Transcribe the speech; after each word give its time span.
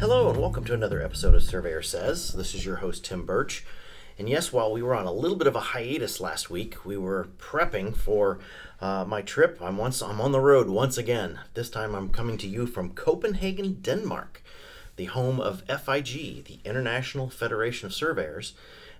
Hello, 0.00 0.30
and 0.30 0.40
welcome 0.40 0.64
to 0.64 0.72
another 0.72 1.02
episode 1.02 1.34
of 1.34 1.42
Surveyor 1.42 1.82
Says. 1.82 2.32
This 2.32 2.54
is 2.54 2.64
your 2.64 2.76
host, 2.76 3.04
Tim 3.04 3.26
Burch. 3.26 3.66
And 4.18 4.30
yes, 4.30 4.50
while 4.50 4.72
we 4.72 4.80
were 4.80 4.94
on 4.94 5.04
a 5.04 5.12
little 5.12 5.36
bit 5.36 5.46
of 5.46 5.54
a 5.54 5.60
hiatus 5.60 6.22
last 6.22 6.48
week, 6.48 6.86
we 6.86 6.96
were 6.96 7.28
prepping 7.36 7.94
for 7.94 8.38
uh, 8.80 9.04
my 9.06 9.20
trip. 9.20 9.58
I'm 9.60 9.76
once 9.76 10.00
I'm 10.00 10.18
on 10.18 10.32
the 10.32 10.40
road 10.40 10.70
once 10.70 10.96
again. 10.96 11.40
This 11.52 11.68
time 11.68 11.94
I'm 11.94 12.08
coming 12.08 12.38
to 12.38 12.48
you 12.48 12.66
from 12.66 12.94
Copenhagen, 12.94 13.82
Denmark, 13.82 14.42
the 14.96 15.04
home 15.04 15.38
of 15.38 15.64
FIG, 15.68 16.44
the 16.44 16.60
International 16.64 17.28
Federation 17.28 17.84
of 17.84 17.92
Surveyors. 17.92 18.54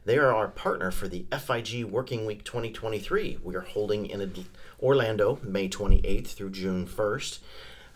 They 0.04 0.18
are 0.18 0.34
our 0.34 0.48
partner 0.48 0.90
for 0.90 1.08
the 1.08 1.24
FIG 1.32 1.84
Working 1.84 2.26
Week 2.26 2.44
2023. 2.44 3.38
We 3.42 3.56
are 3.56 3.60
holding 3.62 4.04
in 4.04 4.44
Orlando 4.82 5.38
May 5.42 5.66
28th 5.66 6.34
through 6.34 6.50
June 6.50 6.86
1st. 6.86 7.38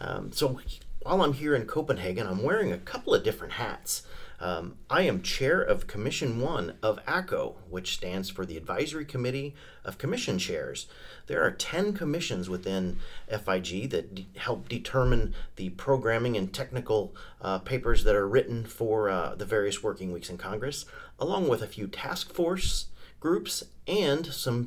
Um, 0.01 0.33
so 0.33 0.59
while 1.05 1.23
I'm 1.23 1.35
here 1.35 1.55
in 1.55 1.67
Copenhagen, 1.67 2.27
I'm 2.27 2.43
wearing 2.43 2.73
a 2.73 2.79
couple 2.79 3.15
of 3.15 3.23
different 3.23 3.55
hats. 3.55 4.03
Um, 4.41 4.77
I 4.89 5.03
am 5.03 5.21
chair 5.21 5.61
of 5.61 5.87
Commission 5.87 6.41
1 6.41 6.79
of 6.83 6.99
ACO, 7.07 7.57
which 7.69 7.95
stands 7.95 8.31
for 8.31 8.47
the 8.47 8.57
Advisory 8.57 9.05
Committee 9.05 9.55
of 9.85 9.99
Commission 9.99 10.39
Chairs. 10.39 10.87
There 11.27 11.43
are 11.43 11.51
10 11.51 11.93
commissions 11.93 12.49
within 12.49 12.99
FIG 13.29 13.91
that 13.91 14.15
de- 14.15 14.27
help 14.37 14.67
determine 14.67 15.35
the 15.57 15.71
programming 15.71 16.39
and 16.39 16.53
technical 16.53 17.15
uh, 17.41 17.59
papers 17.59 18.05
that 18.05 18.17
are 18.17 18.27
written 18.27 18.65
for 18.65 19.11
uh, 19.11 19.35
the 19.35 19.47
various 19.47 19.83
working 19.83 20.11
weeks 20.11 20.31
in 20.31 20.39
Congress, 20.39 20.87
along 21.19 21.49
with 21.49 21.61
a 21.61 21.69
few 21.69 21.87
task 21.87 22.33
force 22.33 22.87
groups 23.21 23.63
and 23.87 24.27
some, 24.27 24.67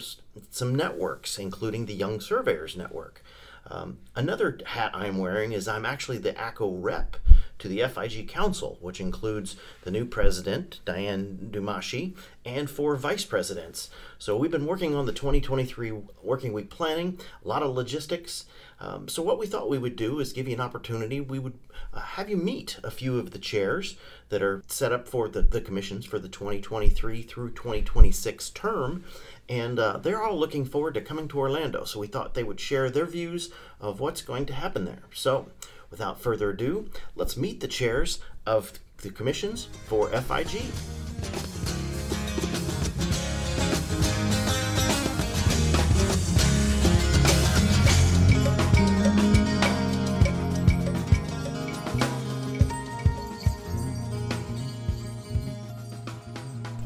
some 0.52 0.76
networks, 0.76 1.40
including 1.40 1.88
the 1.88 1.96
Young 1.96 2.20
Surveyors 2.20 2.78
Network. 2.78 3.24
Um, 3.70 4.00
another 4.16 4.60
hat 4.66 4.92
I'm 4.94 5.18
wearing 5.18 5.52
is 5.52 5.68
I'm 5.68 5.86
actually 5.86 6.20
the 6.20 6.32
ACO 6.32 6.72
rep 6.72 7.18
to 7.60 7.68
the 7.68 7.88
FIG 7.88 8.28
Council, 8.28 8.78
which 8.82 9.00
includes 9.00 9.56
the 9.84 9.92
new 9.92 10.06
president, 10.06 10.80
Diane 10.86 11.50
Dumashie, 11.52 12.16
and 12.46 12.70
four 12.70 12.96
vice 12.96 13.26
presidents. 13.26 13.90
So 14.20 14.38
we've 14.38 14.52
been 14.52 14.66
working 14.66 14.96
on 14.96 15.06
the 15.06 15.14
2023 15.14 15.94
working 16.22 16.54
week 16.54 16.70
planning, 16.70 17.20
a 17.44 17.48
lot 17.48 17.64
of 17.64 17.76
logistics. 17.76 18.46
Um, 18.80 19.08
so 19.08 19.24
what 19.24 19.40
we 19.40 19.48
thought 19.48 19.70
we 19.70 19.80
would 19.80 19.96
do 19.96 20.20
is 20.20 20.34
give 20.34 20.48
you 20.48 20.54
an 20.54 20.62
opportunity. 20.62 21.20
We 21.20 21.40
would 21.40 21.58
uh, 21.94 22.02
have 22.02 22.30
you 22.30 22.38
meet 22.38 22.80
a 22.84 22.92
few 22.92 23.18
of 23.18 23.32
the 23.32 23.40
chairs 23.40 23.98
that 24.30 24.44
are 24.44 24.64
set 24.68 24.92
up 24.92 25.08
for 25.08 25.28
the, 25.28 25.42
the 25.42 25.62
commissions 25.62 26.06
for 26.06 26.20
the 26.20 26.30
2023 26.30 27.22
through 27.24 27.52
2026 27.52 28.50
term 28.52 29.04
and 29.50 29.80
uh, 29.80 29.98
they're 29.98 30.22
all 30.22 30.38
looking 30.38 30.66
forward 30.66 30.94
to 30.96 31.02
coming 31.02 31.28
to 31.30 31.40
Orlando. 31.40 31.86
So 31.86 32.00
we 32.00 32.08
thought 32.08 32.34
they 32.34 32.44
would 32.44 32.60
share 32.60 32.90
their 32.90 33.06
views 33.06 33.52
of 33.80 34.00
what's 34.00 34.22
going 34.22 34.46
to 34.48 34.54
happen 34.54 34.86
there. 34.86 35.04
So, 35.14 35.48
without 35.90 36.20
further 36.20 36.52
ado, 36.52 36.90
let's 37.16 37.38
meet 37.38 37.60
the 37.60 37.68
chairs 37.68 38.20
of 38.46 38.74
the 39.02 39.10
commissions 39.10 39.68
for 39.88 40.10
FIG. 40.10 40.64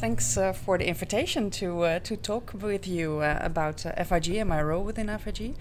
Thanks 0.02 0.36
uh, 0.36 0.52
for 0.52 0.80
the 0.80 0.88
invitation 0.88 1.52
to 1.52 1.84
uh, 1.84 2.00
to 2.00 2.18
talk 2.18 2.54
with 2.60 2.88
you 2.88 3.20
uh, 3.20 3.38
about 3.40 3.86
uh, 3.86 4.04
FIG 4.04 4.38
and 4.38 4.50
my 4.50 4.60
role 4.60 4.84
within 4.84 5.16
FIG. 5.20 5.56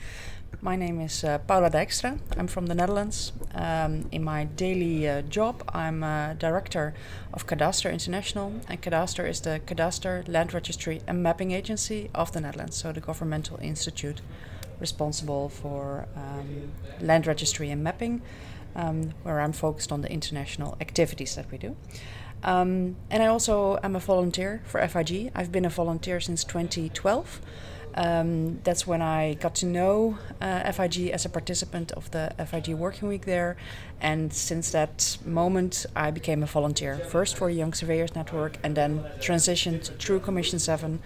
My 0.62 0.76
name 0.76 1.00
is 1.00 1.24
uh, 1.24 1.38
Paula 1.38 1.70
Dijkstra. 1.70 2.18
I'm 2.36 2.46
from 2.46 2.66
the 2.66 2.74
Netherlands. 2.74 3.32
Um, 3.54 4.10
in 4.12 4.22
my 4.22 4.44
daily 4.44 5.08
uh, 5.08 5.22
job, 5.22 5.62
I'm 5.72 6.02
a 6.02 6.36
director 6.38 6.92
of 7.32 7.46
Kadaster 7.46 7.90
International, 7.90 8.52
and 8.68 8.82
Kadaster 8.82 9.26
is 9.26 9.40
the 9.40 9.62
Cadastre 9.66 10.22
Land 10.28 10.52
Registry 10.52 11.00
and 11.06 11.22
Mapping 11.22 11.52
Agency 11.52 12.10
of 12.14 12.32
the 12.32 12.42
Netherlands, 12.42 12.76
so 12.76 12.92
the 12.92 13.00
governmental 13.00 13.58
institute 13.62 14.20
responsible 14.80 15.48
for 15.48 16.06
um, 16.14 16.72
land 17.00 17.26
registry 17.26 17.70
and 17.70 17.82
mapping, 17.82 18.20
um, 18.76 19.12
where 19.22 19.40
I'm 19.40 19.52
focused 19.52 19.90
on 19.90 20.02
the 20.02 20.12
international 20.12 20.76
activities 20.78 21.36
that 21.36 21.50
we 21.50 21.56
do. 21.56 21.74
Um, 22.42 22.96
and 23.08 23.22
I 23.22 23.28
also 23.28 23.78
am 23.82 23.96
a 23.96 24.00
volunteer 24.00 24.60
for 24.66 24.86
FIG. 24.86 25.32
I've 25.34 25.50
been 25.50 25.64
a 25.64 25.70
volunteer 25.70 26.20
since 26.20 26.44
2012. 26.44 27.40
Um, 27.94 28.60
that's 28.62 28.86
when 28.86 29.02
I 29.02 29.34
got 29.34 29.54
to 29.56 29.66
know 29.66 30.18
uh, 30.40 30.70
FIG 30.72 31.10
as 31.10 31.24
a 31.24 31.28
participant 31.28 31.92
of 31.92 32.10
the 32.10 32.32
FIG 32.46 32.74
Working 32.74 33.08
Week 33.08 33.24
there. 33.26 33.56
And 34.00 34.32
since 34.32 34.70
that 34.70 35.18
moment, 35.24 35.86
I 35.94 36.10
became 36.10 36.42
a 36.42 36.46
volunteer, 36.46 36.98
first 36.98 37.36
for 37.36 37.48
the 37.48 37.54
Young 37.54 37.72
Surveyors 37.72 38.14
Network 38.14 38.56
and 38.62 38.76
then 38.76 39.04
transitioned 39.18 39.96
through 39.98 40.20
Commission 40.20 40.58
7, 40.58 41.00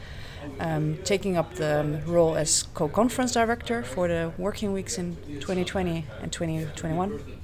um, 0.60 0.98
taking 1.04 1.36
up 1.36 1.54
the 1.54 2.02
role 2.06 2.36
as 2.36 2.62
co 2.74 2.88
conference 2.88 3.32
director 3.32 3.82
for 3.82 4.08
the 4.08 4.32
Working 4.38 4.72
Weeks 4.72 4.98
in 4.98 5.16
2020 5.40 6.04
and 6.22 6.32
2021 6.32 7.43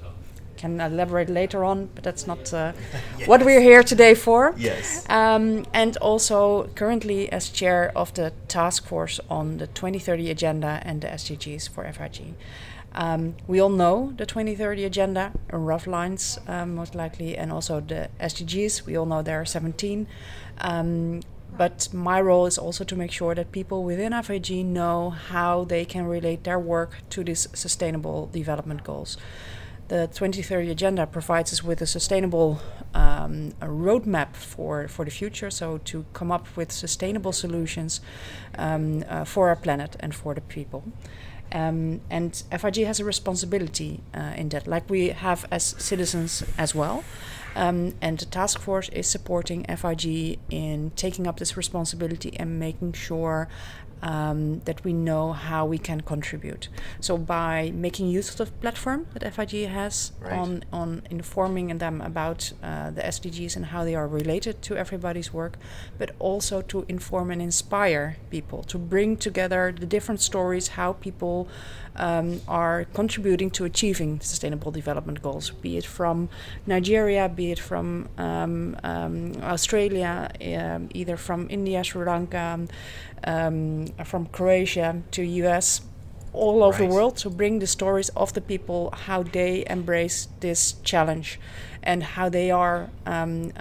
can 0.61 0.81
elaborate 0.81 1.31
later 1.31 1.65
on, 1.65 1.89
but 1.95 2.05
that's 2.05 2.27
not 2.27 2.53
uh, 2.53 2.73
yes. 3.19 3.27
what 3.27 3.43
we're 3.45 3.63
here 3.63 3.83
today 3.83 4.15
for. 4.15 4.55
Yes. 4.59 5.09
Um, 5.09 5.65
and 5.73 5.97
also 5.97 6.69
currently 6.75 7.33
as 7.33 7.49
chair 7.49 7.91
of 7.97 8.13
the 8.15 8.33
task 8.49 8.87
force 8.87 9.21
on 9.31 9.57
the 9.59 9.67
2030 9.69 10.31
agenda 10.31 10.83
and 10.85 11.01
the 11.01 11.09
SDGs 11.09 11.71
for 11.71 11.91
FIG. 11.91 12.35
Um, 12.93 13.37
we 13.47 13.61
all 13.61 13.71
know 13.71 14.13
the 14.17 14.27
2030 14.27 14.85
agenda 14.85 15.33
in 15.53 15.65
rough 15.65 15.87
lines, 15.87 16.39
um, 16.47 16.75
most 16.75 16.95
likely, 16.95 17.39
and 17.39 17.53
also 17.53 17.81
the 17.81 18.09
SDGs. 18.21 18.85
We 18.85 18.97
all 18.97 19.07
know 19.07 19.23
there 19.23 19.41
are 19.41 19.47
17. 19.47 20.07
Um, 20.59 21.21
but 21.57 21.89
my 21.93 22.21
role 22.21 22.47
is 22.47 22.59
also 22.59 22.85
to 22.85 22.97
make 22.97 23.13
sure 23.13 23.35
that 23.35 23.53
people 23.53 23.83
within 23.85 24.13
FIG 24.23 24.65
know 24.65 25.11
how 25.11 25.65
they 25.65 25.85
can 25.85 26.05
relate 26.07 26.45
their 26.45 26.59
work 26.59 26.99
to 27.11 27.25
these 27.25 27.49
sustainable 27.55 28.27
development 28.33 28.85
goals 28.85 29.17
the 29.91 30.07
2030 30.07 30.71
agenda 30.71 31.05
provides 31.05 31.53
us 31.53 31.65
with 31.65 31.83
a 31.83 31.87
sustainable 31.87 32.61
um, 32.95 33.53
a 33.61 33.67
roadmap 33.67 34.37
for, 34.37 34.87
for 34.87 35.05
the 35.05 35.11
future. 35.11 35.51
So, 35.51 35.79
to 35.79 36.05
come 36.13 36.31
up 36.31 36.47
with 36.57 36.71
sustainable 36.71 37.33
solutions 37.33 38.01
um, 38.57 39.05
uh, 39.09 39.25
for 39.25 39.49
our 39.49 39.57
planet 39.57 39.97
and 39.99 40.15
for 40.15 40.33
the 40.35 40.41
people. 40.43 40.85
Um, 41.53 42.01
and 42.09 42.41
FIG 42.57 42.87
has 42.87 43.01
a 43.01 43.05
responsibility 43.05 44.01
uh, 44.15 44.35
in 44.37 44.51
that, 44.51 44.69
like 44.69 44.89
we 44.89 45.09
have 45.09 45.45
as 45.51 45.65
citizens 45.79 46.45
as 46.57 46.73
well. 46.73 47.03
Um, 47.57 47.95
and 48.01 48.17
the 48.17 48.27
task 48.27 48.61
force 48.61 48.89
is 48.91 49.09
supporting 49.09 49.65
FIG 49.65 50.39
in 50.51 50.93
taking 50.95 51.27
up 51.27 51.41
this 51.41 51.57
responsibility 51.57 52.33
and 52.39 52.61
making 52.61 52.93
sure 52.93 53.49
um, 54.03 54.61
that 54.61 54.83
we 54.85 54.93
know 54.93 55.33
how 55.33 55.67
we 55.67 55.79
can 55.79 56.01
contribute. 56.01 56.69
So 57.01 57.17
by 57.19 57.73
making 57.75 58.09
use 58.09 58.31
of 58.31 58.37
the 58.37 58.47
platform 58.47 59.07
that 59.15 59.35
FIG 59.35 59.69
has 59.69 60.13
right. 60.21 60.33
on 60.33 60.65
on 60.73 61.03
informing 61.11 61.79
them 61.79 62.01
about 62.01 62.53
uh, 62.63 62.91
the 62.91 63.03
SDGs 63.03 63.57
and 63.57 63.67
how 63.67 63.85
they 63.85 63.95
are 63.95 64.09
related 64.09 64.63
to 64.63 64.77
everybody's 64.77 65.33
work, 65.33 65.57
but 65.99 66.11
also 66.19 66.63
to 66.63 66.85
inform 66.89 67.31
and 67.31 67.43
inspire 67.43 68.17
people 68.31 68.63
to 68.65 68.79
bring 68.79 69.17
together 69.17 69.75
the 69.79 69.87
different 69.87 70.21
stories, 70.21 70.69
how 70.69 70.93
people 70.95 71.49
um, 72.01 72.41
are 72.49 72.87
contributing 72.95 73.51
to 73.51 73.65
achieving 73.65 74.21
sustainable 74.21 74.73
development 74.73 75.23
goals, 75.23 75.51
be 75.51 75.77
it 75.77 75.85
from 75.85 76.29
Nigeria, 76.67 77.29
be 77.29 77.53
it 77.53 77.59
from 77.59 78.09
um, 78.17 78.77
um, 78.83 79.33
Australia, 79.43 80.31
um, 80.59 80.89
either 80.95 81.17
from 81.17 81.47
India, 81.51 81.85
Sri 81.85 82.05
Lanka, 82.05 82.67
um, 83.25 83.87
from 84.05 84.27
Croatia 84.27 85.03
to 85.11 85.23
US, 85.23 85.83
all 86.33 86.65
over 86.65 86.87
the 86.87 86.93
world 86.95 87.17
to 87.19 87.29
bring 87.29 87.59
the 87.59 87.67
stories 87.67 88.09
of 88.11 88.33
the 88.33 88.41
people, 88.41 88.91
how 89.07 89.23
they 89.23 89.65
embrace 89.69 90.29
this 90.41 90.75
challenge, 90.83 91.39
and 91.83 92.03
how 92.03 92.31
they 92.31 92.51
are 92.51 92.89
um, 93.05 93.53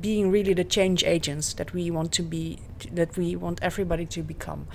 being 0.00 0.30
really 0.30 0.54
the 0.54 0.64
change 0.64 1.04
agents 1.04 1.52
that 1.54 1.74
we 1.74 1.90
want 1.90 2.12
to 2.12 2.22
be, 2.22 2.58
that 2.92 3.16
we 3.18 3.36
want 3.36 3.58
everybody 3.60 4.06
to 4.06 4.22
become. 4.22 4.66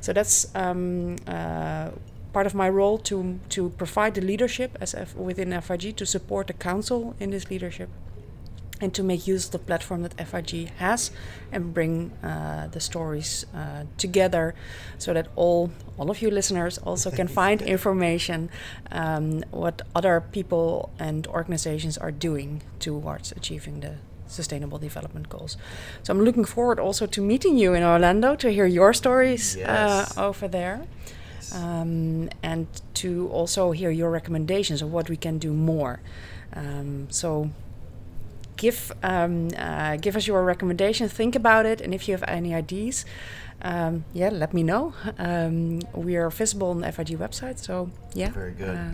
So 0.00 0.14
that's 0.14 0.54
um, 0.54 1.16
uh, 1.26 1.90
part 2.32 2.46
of 2.46 2.54
my 2.54 2.68
role 2.68 2.98
to 2.98 3.38
to 3.48 3.70
provide 3.70 4.14
the 4.14 4.20
leadership 4.20 4.76
as 4.80 4.94
F- 4.94 5.14
within 5.14 5.58
FIG 5.60 5.96
to 5.96 6.06
support 6.06 6.46
the 6.46 6.52
council 6.52 7.14
in 7.18 7.30
this 7.30 7.50
leadership 7.50 7.88
and 8.80 8.94
to 8.94 9.02
make 9.02 9.26
use 9.26 9.46
of 9.46 9.52
the 9.52 9.58
platform 9.58 10.02
that 10.02 10.14
FIG 10.26 10.70
has 10.78 11.10
and 11.52 11.74
bring 11.74 12.10
uh, 12.22 12.66
the 12.68 12.80
stories 12.80 13.44
uh, 13.54 13.84
together 13.98 14.54
so 14.98 15.12
that 15.12 15.28
all 15.36 15.70
all 15.98 16.10
of 16.10 16.22
you 16.22 16.30
listeners 16.30 16.78
also 16.78 17.10
can 17.10 17.28
find 17.28 17.60
information 17.62 18.48
um, 18.90 19.42
what 19.50 19.82
other 19.94 20.20
people 20.20 20.90
and 20.98 21.26
organizations 21.26 21.98
are 21.98 22.10
doing 22.10 22.62
towards 22.78 23.32
achieving 23.32 23.80
the 23.80 23.94
sustainable 24.26 24.78
development 24.78 25.28
goals. 25.28 25.56
So 26.04 26.12
I'm 26.12 26.24
looking 26.24 26.44
forward 26.44 26.78
also 26.78 27.06
to 27.06 27.20
meeting 27.20 27.58
you 27.58 27.74
in 27.74 27.82
Orlando 27.82 28.36
to 28.36 28.50
hear 28.50 28.66
your 28.66 28.94
stories 28.94 29.56
uh, 29.58 30.06
over 30.16 30.48
there. 30.48 30.86
Um, 31.54 32.28
and 32.42 32.66
to 32.94 33.28
also 33.28 33.72
hear 33.72 33.90
your 33.90 34.10
recommendations 34.10 34.82
of 34.82 34.92
what 34.92 35.08
we 35.08 35.16
can 35.16 35.38
do 35.38 35.52
more. 35.52 36.00
Um, 36.52 37.08
so 37.10 37.50
give 38.56 38.92
um, 39.02 39.48
uh, 39.56 39.96
give 39.96 40.16
us 40.16 40.26
your 40.26 40.44
recommendation. 40.44 41.08
Think 41.08 41.34
about 41.34 41.66
it, 41.66 41.80
and 41.80 41.94
if 41.94 42.06
you 42.08 42.14
have 42.14 42.24
any 42.28 42.54
ideas, 42.54 43.04
um, 43.62 44.04
yeah, 44.12 44.30
let 44.30 44.52
me 44.54 44.62
know. 44.62 44.94
Um, 45.18 45.80
we 45.94 46.16
are 46.16 46.30
visible 46.30 46.70
on 46.70 46.80
the 46.80 46.92
FIG 46.92 47.18
website, 47.18 47.58
so 47.58 47.90
yeah. 48.14 48.30
Very 48.30 48.52
good. 48.52 48.76
uh, 48.76 48.90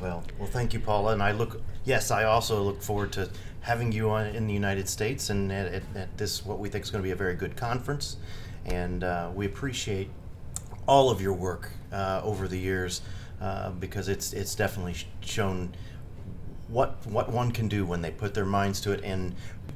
Well, 0.00 0.24
well, 0.38 0.48
thank 0.48 0.72
you, 0.72 0.80
Paula. 0.80 1.12
And 1.12 1.22
I 1.22 1.32
look, 1.32 1.62
yes, 1.84 2.10
I 2.10 2.24
also 2.24 2.62
look 2.62 2.82
forward 2.82 3.12
to 3.12 3.30
having 3.62 3.92
you 3.92 4.10
on 4.10 4.26
in 4.26 4.46
the 4.46 4.54
United 4.54 4.88
States 4.88 5.28
and 5.28 5.52
at, 5.52 5.66
at, 5.72 5.82
at 5.94 6.16
this 6.16 6.44
what 6.46 6.58
we 6.58 6.68
think 6.70 6.84
is 6.84 6.90
going 6.90 7.02
to 7.02 7.06
be 7.06 7.12
a 7.12 7.16
very 7.16 7.34
good 7.34 7.56
conference. 7.56 8.16
And 8.64 9.04
uh, 9.04 9.30
we 9.34 9.46
appreciate 9.46 10.08
all 10.86 11.10
of 11.10 11.20
your 11.20 11.34
work 11.34 11.70
uh, 11.92 12.20
over 12.22 12.48
the 12.48 12.58
years 12.58 13.02
uh, 13.40 13.70
because 13.70 14.08
it's 14.08 14.32
it's 14.32 14.54
definitely 14.54 14.94
shown 15.20 15.74
what 16.68 17.04
what 17.06 17.30
one 17.30 17.50
can 17.50 17.68
do 17.68 17.84
when 17.84 18.02
they 18.02 18.10
put 18.10 18.34
their 18.34 18.46
minds 18.46 18.80
to 18.82 18.92
it 18.92 19.02
and 19.02 19.34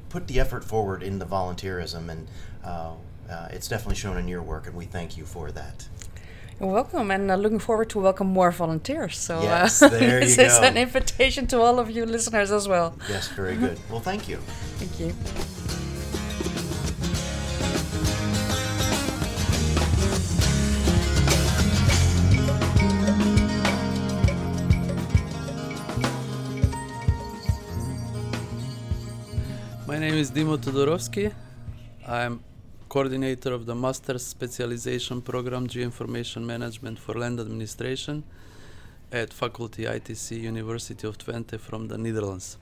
put 0.09 0.27
the 0.27 0.39
effort 0.39 0.63
forward 0.63 1.03
in 1.03 1.19
the 1.19 1.25
volunteerism 1.25 2.09
and. 2.09 2.27
Uh, 2.63 2.93
uh, 3.29 3.47
it's 3.51 3.67
definitely 3.67 3.95
shown 3.95 4.17
in 4.17 4.27
your 4.27 4.41
work, 4.41 4.67
and 4.67 4.75
we 4.75 4.85
thank 4.85 5.17
you 5.17 5.25
for 5.25 5.51
that. 5.51 5.87
You're 6.59 6.69
welcome, 6.69 7.11
and 7.11 7.29
uh, 7.29 7.35
looking 7.35 7.59
forward 7.59 7.89
to 7.89 7.99
welcome 7.99 8.27
more 8.27 8.51
volunteers. 8.51 9.17
So 9.17 9.41
Yes, 9.41 9.81
uh, 9.81 9.89
this 9.89 10.37
is 10.37 10.57
an 10.59 10.77
invitation 10.77 11.47
to 11.47 11.59
all 11.59 11.79
of 11.79 11.89
you 11.89 12.05
listeners 12.05 12.51
as 12.51 12.67
well. 12.67 12.95
Yes, 13.09 13.27
very 13.29 13.55
good. 13.55 13.77
Well, 13.89 13.99
thank 13.99 14.29
you. 14.29 14.37
Thank 14.77 14.99
you. 14.99 15.54
Name 30.15 30.21
is 30.21 30.31
Dimo 30.31 30.57
Todorovski. 30.57 31.33
I'm 32.07 32.39
coordinator 32.87 33.51
of 33.51 33.65
the 33.65 33.75
Master's 33.75 34.25
Specialization 34.25 35.21
Program 35.21 35.67
Geoinformation 35.67 36.45
Management 36.45 36.99
for 36.99 37.15
Land 37.15 37.41
Administration 37.41 38.23
at 39.11 39.33
Faculty 39.33 39.83
ITC 39.83 40.39
University 40.39 41.05
of 41.05 41.17
Twente 41.17 41.59
from 41.59 41.89
the 41.89 41.97
Netherlands. 41.97 42.57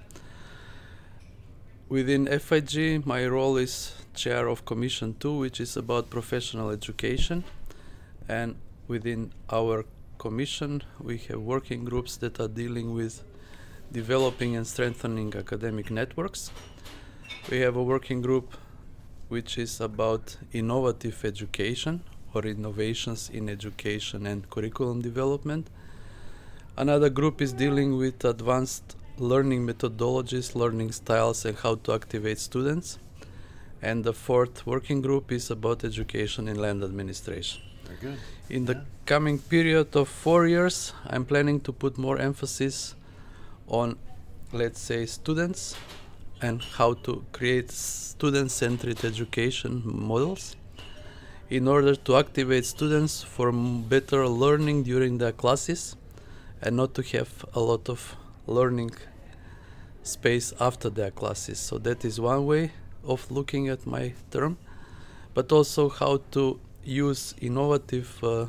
Within 1.90 2.26
FIG, 2.26 3.06
my 3.06 3.24
role 3.28 3.58
is 3.58 3.94
chair 4.16 4.48
of 4.48 4.66
Commission 4.66 5.16
2, 5.20 5.38
which 5.38 5.62
is 5.62 5.78
about 5.78 6.10
professional 6.10 6.72
education. 6.72 7.44
And 8.28 8.56
within 8.88 9.32
our 9.52 9.86
commission, 10.18 10.82
we 11.00 11.20
have 11.30 11.40
working 11.40 11.86
groups 11.86 12.18
that 12.18 12.40
are 12.40 12.48
dealing 12.48 12.96
with 12.96 13.24
developing 13.92 14.56
and 14.56 14.66
strengthening 14.66 15.36
academic 15.36 15.92
networks. 15.92 16.50
We 17.52 17.60
have 17.60 17.76
a 17.76 17.84
working 17.84 18.22
group 18.22 18.56
which 19.28 19.58
is 19.58 19.82
about 19.82 20.38
innovative 20.54 21.26
education 21.26 22.02
or 22.34 22.44
innovations 22.46 23.30
in 23.30 23.50
education 23.50 24.26
and 24.26 24.50
curriculum 24.50 25.02
development. 25.02 25.70
Another 26.78 27.10
group 27.10 27.42
is 27.42 27.54
dealing 27.54 27.98
with 27.98 28.24
advanced 28.26 28.96
learning 29.18 29.68
methodologies, 29.68 30.56
learning 30.56 30.92
styles, 30.94 31.46
and 31.46 31.58
how 31.58 31.76
to 31.76 31.94
activate 31.94 32.40
students. 32.40 32.98
And 33.82 34.04
the 34.04 34.14
fourth 34.14 34.66
working 34.66 35.02
group 35.02 35.32
is 35.32 35.52
about 35.52 35.84
education 35.84 36.48
in 36.48 36.58
land 36.58 36.84
administration. 36.84 37.62
In 38.50 38.66
the 38.66 38.74
Yeah. 38.74 38.86
coming 39.06 39.38
period 39.38 39.96
of 39.96 40.08
four 40.08 40.48
years, 40.48 40.94
I'm 41.06 41.26
planning 41.26 41.60
to 41.62 41.72
put 41.74 41.98
more 41.98 42.18
emphasis 42.18 42.96
on, 43.68 43.98
let's 44.52 44.80
say, 44.80 45.06
students 45.06 45.76
and 46.44 46.62
how 46.78 46.94
to 47.06 47.24
create 47.32 47.72
student 47.72 48.52
centered 48.52 49.06
education 49.06 49.82
models 49.86 50.58
in 51.50 51.68
order 51.68 51.96
to 51.96 52.18
activate 52.18 52.66
students 52.66 53.24
for 53.24 53.52
better 53.52 54.28
learning 54.28 54.84
during 54.84 55.18
their 55.20 55.32
classes 55.32 55.96
and 56.62 56.76
not 56.76 56.94
to 56.94 57.02
have 57.02 57.46
a 57.54 57.60
lot 57.60 57.90
of 57.90 58.16
learning 58.46 58.92
space 60.04 60.52
after 60.60 60.90
their 60.90 61.12
classes. 61.12 61.60
So, 61.60 61.78
that 61.78 62.04
is 62.04 62.20
one 62.20 62.46
way 62.46 62.72
of 63.06 63.32
looking 63.32 63.70
at 63.70 63.88
my 63.88 64.14
term, 64.32 64.58
but 65.34 65.52
also 65.52 65.88
how 65.88 66.22
to 66.32 66.60
use 66.84 67.36
innovative 67.40 68.22
uh, 68.22 68.48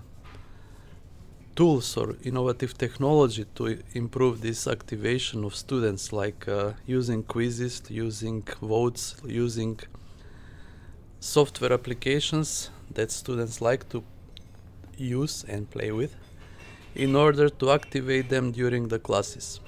tools 1.54 1.96
or 1.96 2.16
innovative 2.22 2.76
technology 2.76 3.44
to 3.54 3.78
improve 3.92 4.40
this 4.40 4.66
activation 4.66 5.44
of 5.44 5.54
students, 5.54 6.12
like 6.12 6.48
uh, 6.48 6.72
using 6.86 7.22
quizzes, 7.22 7.82
using 7.88 8.42
votes, 8.60 9.16
using 9.24 9.78
software 11.20 11.72
applications 11.72 12.70
that 12.92 13.10
students 13.10 13.60
like 13.60 13.88
to 13.88 14.02
use 14.96 15.44
and 15.48 15.70
play 15.70 15.90
with 15.90 16.14
in 16.94 17.16
order 17.16 17.48
to 17.48 17.70
activate 17.70 18.28
them 18.28 18.52
during 18.52 18.88
the 18.88 18.98
classes. 18.98 19.60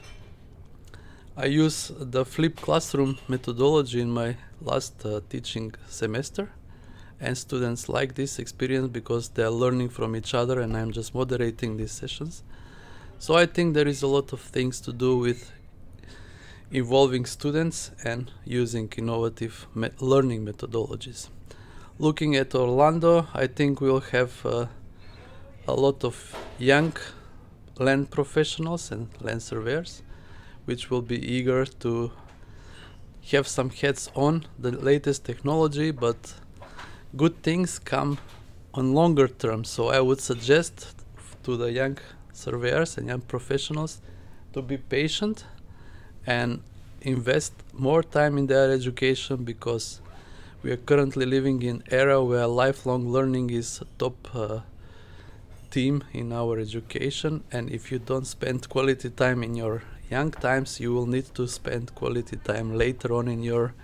I 1.37 1.47
use 1.47 1.93
the 1.99 2.25
flipped 2.25 2.63
classroom 2.63 3.19
methodology 3.29 4.01
in 4.01 4.11
my 4.11 4.37
last 4.61 5.05
uh, 5.05 5.21
teaching 5.29 5.75
semester 5.89 6.51
and 7.21 7.37
students 7.37 7.89
like 7.89 8.15
this 8.15 8.39
experience 8.39 8.89
because 8.89 9.31
they 9.31 9.43
are 9.43 9.51
learning 9.51 9.89
from 9.89 10.15
each 10.15 10.35
other 10.35 10.61
and 10.61 10.77
I'm 10.77 10.93
just 10.93 11.15
moderating 11.15 11.77
these 11.77 11.93
sessions. 11.93 12.43
So 13.19 13.35
I 13.35 13.47
think 13.47 13.75
there 13.75 13.89
is 13.89 14.03
a 14.03 14.07
lot 14.07 14.33
of 14.33 14.41
things 14.41 14.81
to 14.83 14.93
do 14.93 15.17
with 15.19 15.51
involving 16.71 17.25
students 17.25 17.91
and 18.05 18.31
using 18.45 18.93
innovative 18.97 19.67
me- 19.75 19.91
learning 20.01 20.45
methodologies. 20.45 21.29
Looking 21.99 22.37
at 22.37 22.55
Orlando, 22.55 23.27
I 23.33 23.47
think 23.47 23.81
we'll 23.81 24.01
have 24.01 24.45
uh, 24.45 24.67
a 25.67 25.75
lot 25.75 26.05
of 26.05 26.37
young 26.59 26.93
land 27.79 28.11
professionals 28.11 28.91
and 28.91 29.09
land 29.21 29.43
surveyors 29.43 30.03
which 30.65 30.91
will 30.91 31.03
be 31.03 31.19
eager 31.19 31.65
to 31.65 32.11
have 33.31 33.47
some 33.47 33.71
heads 33.71 34.11
on 34.15 34.45
the 34.59 34.71
latest 34.71 35.25
technology 35.25 35.91
but 35.91 36.35
good 37.17 37.43
things 37.43 37.79
come 37.79 38.19
on 38.75 38.93
longer 38.93 39.29
term. 39.29 39.65
So 39.65 39.89
I 39.89 40.01
would 40.01 40.21
suggest 40.21 40.95
to 41.45 41.57
the 41.57 41.73
young 41.73 41.99
surveyors 42.33 42.99
and 42.99 43.09
young 43.09 43.23
professionals 43.23 44.01
to 44.53 44.61
be 44.63 44.77
patient 44.77 45.45
and 46.27 46.63
invest 47.01 47.53
more 47.73 48.03
time 48.03 48.37
in 48.37 48.47
their 48.47 48.71
education 48.73 49.45
because 49.45 50.01
we 50.63 50.73
are 50.73 50.77
currently 50.77 51.25
living 51.25 51.63
in 51.63 51.83
era 51.91 52.23
where 52.23 52.47
lifelong 52.47 53.09
learning 53.09 53.51
is 53.51 53.81
top 53.99 54.17
uh, 54.35 54.61
theme 55.71 56.03
in 56.13 56.33
our 56.33 56.59
education 56.59 57.45
and 57.53 57.71
if 57.71 57.93
you 57.93 57.99
don't 57.99 58.27
spend 58.27 58.69
quality 58.69 59.11
time 59.11 59.43
in 59.43 59.55
your 59.55 59.83
young 60.11 60.31
times 60.31 60.81
you 60.81 60.93
will 60.93 61.07
need 61.07 61.27
to 61.35 61.47
spend 61.47 61.95
quality 61.95 62.37
time 62.37 62.75
later 62.75 63.13
on 63.13 63.29
in 63.29 63.43
your 63.43 63.75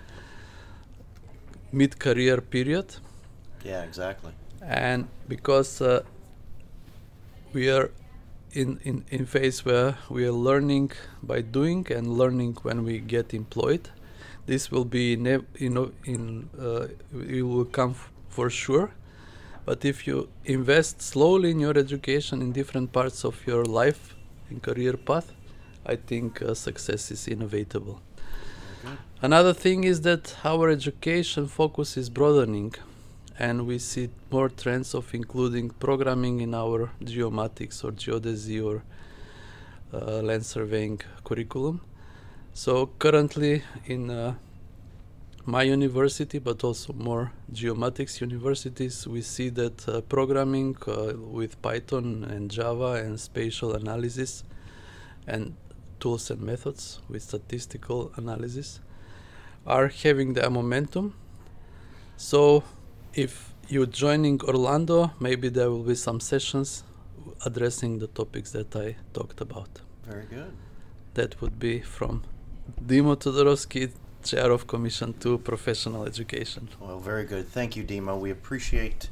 mid 1.71 1.97
career 1.97 2.41
period 2.41 2.95
Yeah, 3.63 3.83
exactly. 3.83 4.31
and 4.61 5.07
because 5.27 5.81
uh, 5.81 6.03
we 7.53 7.69
are 7.69 7.91
in, 8.51 8.79
in 8.83 9.03
in 9.09 9.25
phase 9.25 9.65
where 9.65 9.97
we 10.09 10.25
are 10.25 10.37
learning 10.49 10.91
by 11.21 11.41
doing 11.41 11.85
and 11.89 12.17
learning 12.21 12.53
when 12.63 12.83
we 12.83 12.99
get 12.99 13.33
employed 13.33 13.89
this 14.45 14.71
will 14.71 14.85
be 14.85 15.05
you 15.59 15.69
know 15.69 15.91
in 16.05 16.49
uh, 16.59 16.87
it 17.37 17.41
will 17.41 17.65
come 17.65 17.91
f- 17.91 18.11
for 18.29 18.49
sure 18.49 18.91
but 19.65 19.85
if 19.85 20.05
you 20.07 20.29
invest 20.45 21.01
slowly 21.01 21.51
in 21.51 21.59
your 21.59 21.77
education 21.77 22.41
in 22.41 22.51
different 22.51 22.91
parts 22.91 23.23
of 23.25 23.35
your 23.47 23.65
life 23.65 24.15
and 24.49 24.61
career 24.61 24.95
path 24.97 25.31
i 25.85 25.95
think 25.95 26.41
uh, 26.41 26.53
success 26.53 27.11
is 27.11 27.27
inevitable 27.27 28.01
good. 28.81 28.97
Another 29.21 29.53
thing 29.53 29.83
is 29.83 30.01
that 30.01 30.35
our 30.43 30.69
education 30.69 31.47
focus 31.47 31.95
is 31.97 32.09
broadening, 32.09 32.73
and 33.39 33.65
we 33.65 33.79
see 33.79 34.09
more 34.31 34.49
trends 34.49 34.93
of 34.93 35.13
including 35.13 35.69
programming 35.71 36.41
in 36.41 36.53
our 36.53 36.91
geomatics 37.01 37.83
or 37.83 37.91
geodesy 37.91 38.63
or 38.63 38.83
uh, 39.93 40.21
land 40.21 40.45
surveying 40.45 41.01
curriculum. 41.23 41.81
So 42.53 42.87
currently 42.99 43.63
in 43.85 44.09
uh, 44.09 44.35
my 45.45 45.63
university, 45.63 46.39
but 46.39 46.63
also 46.63 46.93
more 46.93 47.31
geomatics 47.51 48.21
universities, 48.21 49.07
we 49.07 49.21
see 49.21 49.49
that 49.49 49.89
uh, 49.89 50.01
programming 50.01 50.77
uh, 50.87 51.13
with 51.17 51.61
Python 51.61 52.23
and 52.23 52.49
Java 52.49 53.03
and 53.03 53.19
spatial 53.19 53.73
analysis 53.73 54.43
and 55.27 55.55
tools 55.99 56.29
and 56.29 56.41
methods 56.41 57.01
with 57.09 57.23
statistical 57.23 58.11
analysis 58.15 58.79
are 59.65 59.87
having 59.87 60.33
the 60.33 60.49
momentum. 60.49 61.13
So 62.15 62.63
if 63.13 63.53
you're 63.67 63.85
joining 63.85 64.41
Orlando, 64.41 65.11
maybe 65.19 65.49
there 65.49 65.69
will 65.69 65.83
be 65.83 65.95
some 65.95 66.19
sessions 66.19 66.83
addressing 67.45 67.99
the 67.99 68.07
topics 68.07 68.51
that 68.51 68.75
I 68.75 68.95
talked 69.13 69.39
about. 69.41 69.81
Very 70.03 70.25
good. 70.25 70.51
That 71.13 71.39
would 71.41 71.59
be 71.59 71.79
from 71.79 72.23
Dimo 72.83 73.15
Todorovski, 73.15 73.91
Chair 74.23 74.51
of 74.51 74.67
Commission 74.67 75.13
2 75.19 75.39
Professional 75.39 76.05
Education. 76.05 76.69
Well, 76.79 76.99
very 76.99 77.25
good. 77.25 77.47
Thank 77.47 77.75
you, 77.75 77.83
Dima. 77.83 78.19
We 78.19 78.31
appreciate 78.31 79.09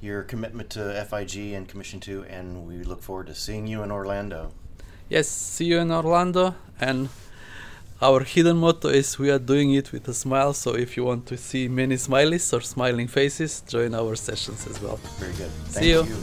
your 0.00 0.22
commitment 0.22 0.70
to 0.70 1.04
FIG 1.10 1.54
and 1.54 1.68
Commission 1.68 1.98
2, 2.00 2.24
and 2.24 2.66
we 2.66 2.84
look 2.84 3.02
forward 3.02 3.26
to 3.26 3.34
seeing 3.34 3.66
you 3.66 3.82
in 3.82 3.90
Orlando. 3.90 4.52
Yes, 5.08 5.28
see 5.28 5.64
you 5.64 5.78
in 5.78 5.90
Orlando. 5.90 6.54
And 6.80 7.08
our 8.02 8.24
hidden 8.24 8.56
motto 8.56 8.88
is 8.88 9.18
we 9.18 9.30
are 9.30 9.38
doing 9.38 9.74
it 9.74 9.92
with 9.92 10.08
a 10.08 10.14
smile. 10.14 10.54
So 10.54 10.74
if 10.74 10.96
you 10.96 11.04
want 11.04 11.26
to 11.26 11.36
see 11.36 11.68
many 11.68 11.96
smileys 11.96 12.52
or 12.56 12.62
smiling 12.62 13.08
faces, 13.08 13.62
join 13.66 13.94
our 13.94 14.16
sessions 14.16 14.66
as 14.66 14.80
well. 14.80 14.96
Very 15.18 15.34
good. 15.34 15.50
See 15.68 15.92
Thank 15.92 16.08
you. 16.08 16.16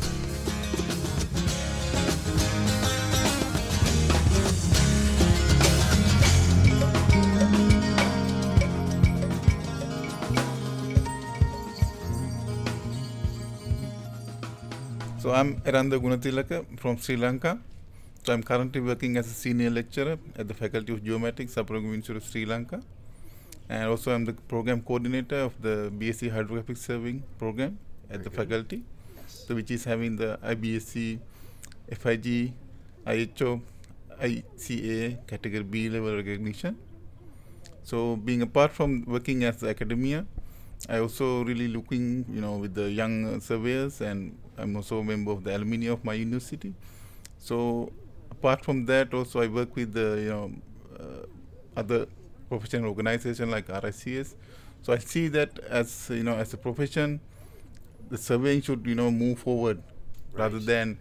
So 15.19 15.34
I'm 15.34 15.60
Eranda 15.62 16.00
Gunatilaka 16.00 16.79
from 16.79 16.98
Sri 16.98 17.17
Lanka. 17.17 17.60
So 18.27 18.34
I'm 18.34 18.43
currently 18.43 18.81
working 18.81 19.15
as 19.15 19.25
a 19.27 19.34
senior 19.34 19.69
lecturer 19.69 20.17
at 20.38 20.50
the 20.50 20.53
Faculty 20.53 20.91
of 20.91 21.00
Geomatics, 21.00 21.51
Sabaragamuwa 21.55 21.93
University 21.93 22.17
of 22.17 22.25
Sri 22.25 22.46
Lanka. 22.46 22.81
And 23.69 23.88
also 23.88 24.13
I'm 24.13 24.25
the 24.25 24.34
program 24.34 24.81
coordinator 24.81 25.38
of 25.38 25.53
the 25.62 25.89
BSc 25.98 26.29
Hydrographic 26.34 26.75
Surveying 26.75 27.24
program 27.39 27.79
at 28.10 28.19
Very 28.19 28.24
the 28.24 28.29
good. 28.29 28.38
faculty. 28.38 28.84
Yes. 29.15 29.46
So 29.48 29.55
which 29.55 29.72
is 29.72 29.86
having 29.86 30.17
the 30.17 30.38
IBSC, 30.43 31.19
FIG, 31.89 32.51
IHO, 33.05 33.62
ICA 34.22 35.25
category 35.25 35.63
B 35.63 35.88
level 35.88 36.13
recognition. 36.13 36.75
So 37.84 38.17
being 38.17 38.41
apart 38.41 38.74
from 38.74 39.05
working 39.07 39.46
as 39.46 39.63
academia, 39.63 40.25
I 40.89 41.00
also 41.00 41.46
really 41.46 41.69
looking, 41.69 42.25
you 42.29 42.41
know, 42.41 42.57
with 42.57 42.74
the 42.75 42.91
young 42.91 43.36
uh, 43.36 43.39
surveyors, 43.39 44.01
and 44.01 44.38
I'm 44.57 44.75
also 44.75 45.00
a 45.00 45.03
member 45.05 45.31
of 45.31 45.46
the 45.46 45.55
alumni 45.55 45.88
of 45.88 46.03
my 46.03 46.15
university. 46.15 46.74
So 47.38 47.93
apart 48.38 48.63
from 48.63 48.86
that, 48.86 49.13
also 49.13 49.41
I 49.41 49.48
work 49.48 49.75
with 49.75 49.94
the, 49.94 50.20
you 50.22 50.29
know, 50.29 50.51
uh, 51.00 51.79
other 51.79 52.08
professional 52.50 52.89
organization 52.89 53.51
like 53.51 53.67
RICS. 53.67 54.36
So 54.82 54.94
I 54.94 55.00
see 55.00 55.27
that 55.29 55.60
as 55.70 56.10
you 56.10 56.24
know, 56.24 56.36
as 56.36 56.53
a 56.53 56.58
profession, 56.58 57.20
the 58.10 58.17
surveying 58.17 58.62
should 58.62 58.86
you 58.86 58.96
know 58.96 59.12
move 59.12 59.39
forward 59.39 59.82
rather 60.34 60.60
than. 60.60 60.98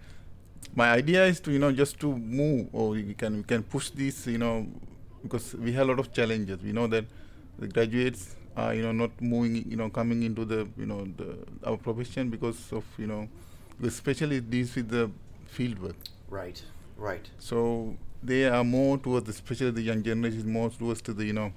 My 0.75 0.91
idea 0.91 1.25
is 1.27 1.41
to 1.41 1.53
you 1.53 1.59
know 1.59 1.73
just 1.73 2.01
to 2.01 2.17
move, 2.17 2.69
or 2.73 2.91
we 2.91 3.15
can 3.15 3.39
we 3.39 3.43
can 3.45 3.63
push 3.63 3.91
this 3.91 4.27
you 4.27 4.39
know 4.39 4.67
because 5.23 5.55
we 5.55 5.73
have 5.73 5.87
a 5.87 5.91
lot 5.91 6.01
of 6.01 6.13
challenges. 6.13 6.59
We 6.63 6.73
know 6.73 6.87
that 6.89 7.05
the 7.59 7.69
graduates 7.69 8.35
are 8.57 8.75
you 8.75 8.83
know 8.83 8.93
not 8.93 9.11
moving 9.21 9.71
you 9.71 9.77
know 9.77 9.89
coming 9.89 10.23
into 10.23 10.45
the 10.45 10.69
you 10.77 10.87
know 10.87 11.07
the 11.17 11.39
our 11.65 11.77
profession 11.77 12.29
because 12.29 12.73
of 12.73 12.85
you 12.99 13.07
know 13.07 13.29
especially 13.83 14.41
these 14.41 14.75
with 14.75 14.89
the 14.89 15.11
field 15.47 15.79
work. 15.79 15.97
Right, 16.29 16.61
right. 16.97 17.29
So 17.39 17.97
they 18.23 18.45
are 18.47 18.65
more 18.65 18.99
towards, 18.99 19.29
especially 19.29 19.71
the 19.71 19.83
young 19.83 20.03
generation, 20.03 20.39
is 20.41 20.45
more 20.45 20.71
towards 20.71 21.01
to 21.03 21.13
the 21.13 21.25
you 21.25 21.33
know 21.33 21.53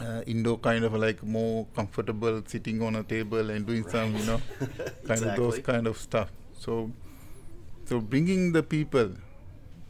uh, 0.00 0.22
indoor 0.26 0.58
kind 0.58 0.84
of 0.84 0.94
like 0.94 1.22
more 1.22 1.66
comfortable 1.74 2.42
sitting 2.46 2.82
on 2.82 2.96
a 2.96 3.02
table 3.02 3.50
and 3.50 3.66
doing 3.66 3.88
some 3.88 4.14
you 4.16 4.24
know 4.24 4.40
kind 5.06 5.24
of 5.24 5.36
those 5.36 5.58
kind 5.60 5.86
of 5.86 5.96
stuff. 5.98 6.30
So 6.58 6.90
so 7.86 8.00
bringing 8.00 8.52
the 8.52 8.62
people 8.62 9.10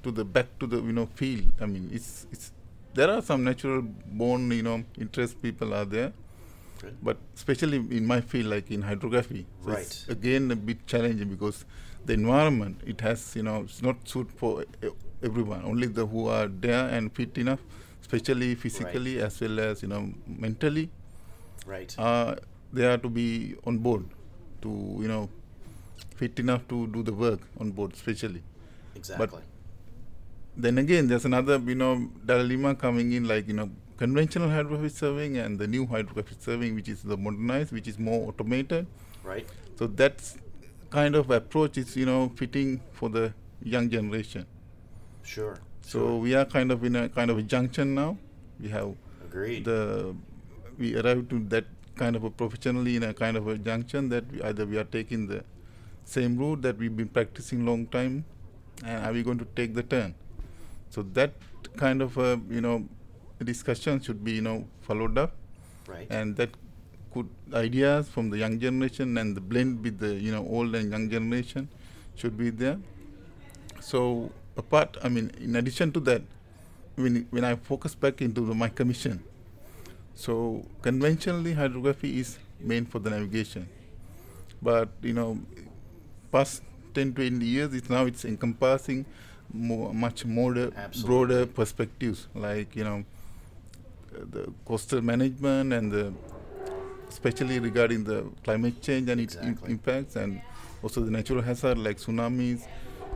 to 0.02 0.10
the 0.10 0.24
back 0.24 0.46
to 0.60 0.66
the 0.66 0.76
you 0.76 0.92
know 0.92 1.06
field. 1.06 1.50
I 1.60 1.66
mean, 1.66 1.90
it's 1.92 2.26
it's 2.32 2.52
there 2.94 3.10
are 3.10 3.22
some 3.22 3.44
natural 3.44 3.82
born 4.06 4.50
you 4.50 4.62
know 4.62 4.84
interest 4.98 5.40
people 5.42 5.72
are 5.74 5.84
there, 5.84 6.12
but 7.02 7.16
especially 7.34 7.78
in 7.78 8.06
my 8.06 8.20
field 8.20 8.46
like 8.46 8.70
in 8.70 8.82
hydrography, 8.82 9.46
so 9.64 9.70
it's 9.72 10.06
Right. 10.08 10.16
again 10.16 10.50
a 10.50 10.56
bit 10.56 10.86
challenging 10.86 11.28
because 11.28 11.64
the 12.06 12.12
environment 12.12 12.80
it 12.86 13.00
has 13.00 13.34
you 13.36 13.42
know 13.42 13.62
it's 13.62 13.82
not 13.82 13.96
suit 14.08 14.30
for 14.36 14.64
everyone. 15.22 15.64
Only 15.64 15.86
the 15.86 16.06
who 16.06 16.28
are 16.28 16.46
there 16.48 16.88
and 16.88 17.12
fit 17.12 17.36
enough, 17.38 17.60
especially 18.02 18.54
physically 18.54 19.20
as 19.20 19.40
well 19.40 19.60
as 19.60 19.82
you 19.82 19.88
know 19.88 20.12
mentally, 20.26 20.90
Right. 21.66 21.94
uh, 21.98 22.36
they 22.72 22.84
are 22.86 22.98
to 22.98 23.08
be 23.08 23.54
on 23.66 23.78
board 23.78 24.04
to 24.62 24.68
you 25.00 25.08
know 25.08 25.28
fit 26.16 26.38
enough 26.38 26.66
to 26.68 26.86
do 26.88 27.02
the 27.02 27.12
work 27.12 27.40
on 27.58 27.70
board, 27.70 27.92
especially 27.94 28.42
exactly. 28.94 29.26
but 29.26 29.42
then 30.56 30.78
again 30.78 31.08
there's 31.08 31.24
another 31.24 31.58
you 31.58 31.74
know 31.74 32.08
dilemma 32.26 32.74
coming 32.74 33.12
in 33.12 33.26
like 33.26 33.48
you 33.48 33.54
know 33.54 33.68
conventional 33.96 34.48
hydrographic 34.48 34.92
surveying 34.96 35.36
and 35.38 35.58
the 35.58 35.66
new 35.66 35.86
hydrographic 35.86 36.40
surveying 36.40 36.74
which 36.74 36.88
is 36.88 37.02
the 37.02 37.16
modernized 37.16 37.72
which 37.72 37.88
is 37.88 37.98
more 37.98 38.28
automated 38.28 38.86
right. 39.24 39.46
so 39.76 39.86
that's 39.86 40.36
kind 40.96 41.14
of 41.20 41.30
approach 41.36 41.78
is 41.82 41.96
you 42.00 42.06
know 42.10 42.20
fitting 42.40 42.80
for 42.98 43.08
the 43.16 43.24
young 43.74 43.88
generation 43.94 44.46
Sure. 45.34 45.56
so 45.80 45.98
sure. 45.98 46.18
we 46.24 46.34
are 46.38 46.44
kind 46.56 46.70
of 46.74 46.84
in 46.88 46.96
a 47.02 47.08
kind 47.08 47.30
of 47.32 47.38
a 47.38 47.42
junction 47.54 47.94
now 47.94 48.10
we 48.60 48.68
have 48.68 48.90
Agreed. 49.28 49.64
the 49.64 49.78
we 50.78 50.88
arrived 51.00 51.30
to 51.30 51.38
that 51.54 51.66
kind 52.02 52.16
of 52.18 52.24
a 52.28 52.30
professionally 52.42 52.96
in 52.98 53.04
a 53.10 53.14
kind 53.22 53.36
of 53.40 53.48
a 53.48 53.56
junction 53.68 54.08
that 54.14 54.30
we 54.32 54.42
either 54.50 54.66
we 54.72 54.76
are 54.82 54.90
taking 54.98 55.26
the 55.32 55.40
same 56.04 56.36
route 56.42 56.62
that 56.66 56.76
we've 56.78 56.96
been 57.02 57.08
practicing 57.18 57.64
long 57.70 57.86
time 57.86 58.24
and 58.84 59.04
are 59.06 59.12
we 59.12 59.22
going 59.28 59.38
to 59.44 59.48
take 59.60 59.74
the 59.80 59.82
turn 59.94 60.14
so 60.90 61.02
that 61.18 61.32
kind 61.84 62.02
of 62.02 62.18
a 62.18 62.30
you 62.50 62.60
know 62.66 62.76
discussion 63.52 64.00
should 64.00 64.22
be 64.28 64.32
you 64.32 64.44
know 64.48 64.58
followed 64.88 65.16
up 65.24 65.32
right. 65.88 66.06
and 66.10 66.36
that 66.36 66.50
could 67.14 67.28
ideas 67.54 68.08
from 68.08 68.30
the 68.30 68.38
young 68.38 68.58
generation 68.60 69.16
and 69.18 69.36
the 69.36 69.40
blend 69.40 69.82
with 69.82 69.98
the 69.98 70.14
you 70.14 70.32
know 70.32 70.44
old 70.46 70.74
and 70.74 70.90
young 70.90 71.08
generation 71.08 71.68
should 72.16 72.36
be 72.36 72.50
there. 72.50 72.78
So 73.80 74.30
apart 74.56 74.96
i 75.02 75.08
mean 75.08 75.30
in 75.40 75.56
addition 75.56 75.92
to 75.92 76.00
that 76.00 76.22
when 76.96 77.26
when 77.30 77.44
i 77.44 77.54
focus 77.56 77.94
back 77.94 78.22
into 78.22 78.40
the, 78.40 78.54
my 78.54 78.68
commission 78.68 79.22
so 80.14 80.64
conventionally 80.82 81.52
hydrography 81.52 82.20
is 82.20 82.38
meant 82.60 82.88
for 82.88 83.00
the 83.00 83.10
navigation. 83.10 83.68
But 84.62 84.88
you 85.02 85.12
know 85.12 85.38
past 86.30 86.62
10 86.94 87.14
20 87.14 87.44
years 87.44 87.74
it's 87.74 87.90
now 87.90 88.06
it's 88.06 88.24
encompassing 88.24 89.04
more, 89.52 89.92
much 89.92 90.24
more 90.24 90.70
broader 91.04 91.46
perspectives 91.46 92.28
like 92.34 92.76
you 92.76 92.84
know 92.84 93.04
the 94.12 94.52
coastal 94.64 95.02
management 95.02 95.72
and 95.72 95.90
the 95.90 96.12
especially 97.14 97.60
regarding 97.60 98.02
the 98.02 98.24
climate 98.42 98.82
change 98.82 99.08
and 99.08 99.20
its 99.20 99.36
Exactly. 99.36 99.70
impacts 99.70 100.16
and 100.16 100.40
also 100.82 101.00
the 101.00 101.10
natural 101.10 101.40
hazard 101.42 101.78
like 101.78 101.96
tsunamis 101.98 102.66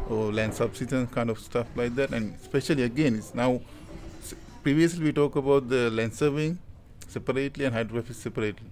or 0.08 0.32
land 0.32 0.54
subsidence 0.54 1.10
kind 1.12 1.28
of 1.30 1.38
stuff 1.40 1.66
like 1.74 1.94
that 1.96 2.10
and 2.12 2.34
especially 2.40 2.84
again 2.84 3.16
it's 3.16 3.34
now 3.34 3.60
previously 4.62 5.02
we 5.04 5.12
talk 5.12 5.34
about 5.34 5.68
the 5.68 5.90
land 5.90 6.14
surveying 6.14 6.56
separately 7.08 7.64
and 7.64 7.74
hydrography 7.74 8.12
separately 8.14 8.70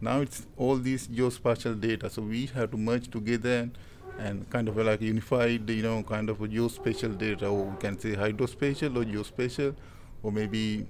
now 0.00 0.20
it's 0.22 0.46
all 0.56 0.76
these 0.76 1.06
geospatial 1.08 1.78
data 1.78 2.08
so 2.08 2.22
we 2.22 2.46
have 2.46 2.70
to 2.70 2.78
merge 2.78 3.10
together 3.10 3.58
and, 3.60 3.70
and 4.18 4.48
kind 4.50 4.66
of 4.68 4.76
like 4.78 5.02
unified 5.02 5.68
you 5.68 5.82
know 5.82 6.02
kind 6.02 6.30
of 6.30 6.40
a 6.40 6.48
geospatial 6.48 7.16
data 7.18 7.46
or 7.46 7.64
we 7.66 7.76
can 7.76 7.98
say 7.98 8.12
hydrospatial 8.14 8.96
or 8.96 9.04
geospatial 9.04 9.74
or 10.22 10.32
maybe 10.32 10.86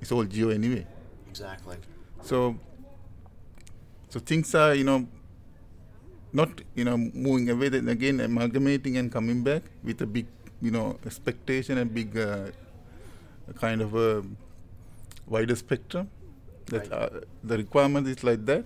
it's 0.00 0.10
all 0.10 0.24
geo 0.24 0.48
anyway 0.50 0.84
exactly. 1.30 1.76
so 2.20 2.56
so 4.12 4.20
things 4.20 4.54
are 4.54 4.74
you 4.74 4.84
know 4.84 5.00
not 6.32 6.50
you 6.74 6.84
know 6.84 6.96
moving 6.96 7.48
away 7.50 7.68
then 7.68 7.88
again 7.88 8.20
amalgamating 8.20 8.96
and 8.96 9.12
coming 9.12 9.42
back 9.42 9.62
with 9.84 10.00
a 10.02 10.06
big 10.06 10.26
you 10.60 10.70
know 10.70 10.98
expectation 11.06 11.78
and 11.78 11.92
big 11.94 12.16
uh, 12.16 12.46
kind 13.58 13.82
of 13.82 13.94
a 13.94 14.22
wider 15.26 15.56
spectrum. 15.56 16.08
That 16.68 16.90
Right. 16.90 16.92
uh, 16.92 17.20
the 17.44 17.56
requirement 17.58 18.06
is 18.08 18.22
like 18.24 18.44
that. 18.46 18.64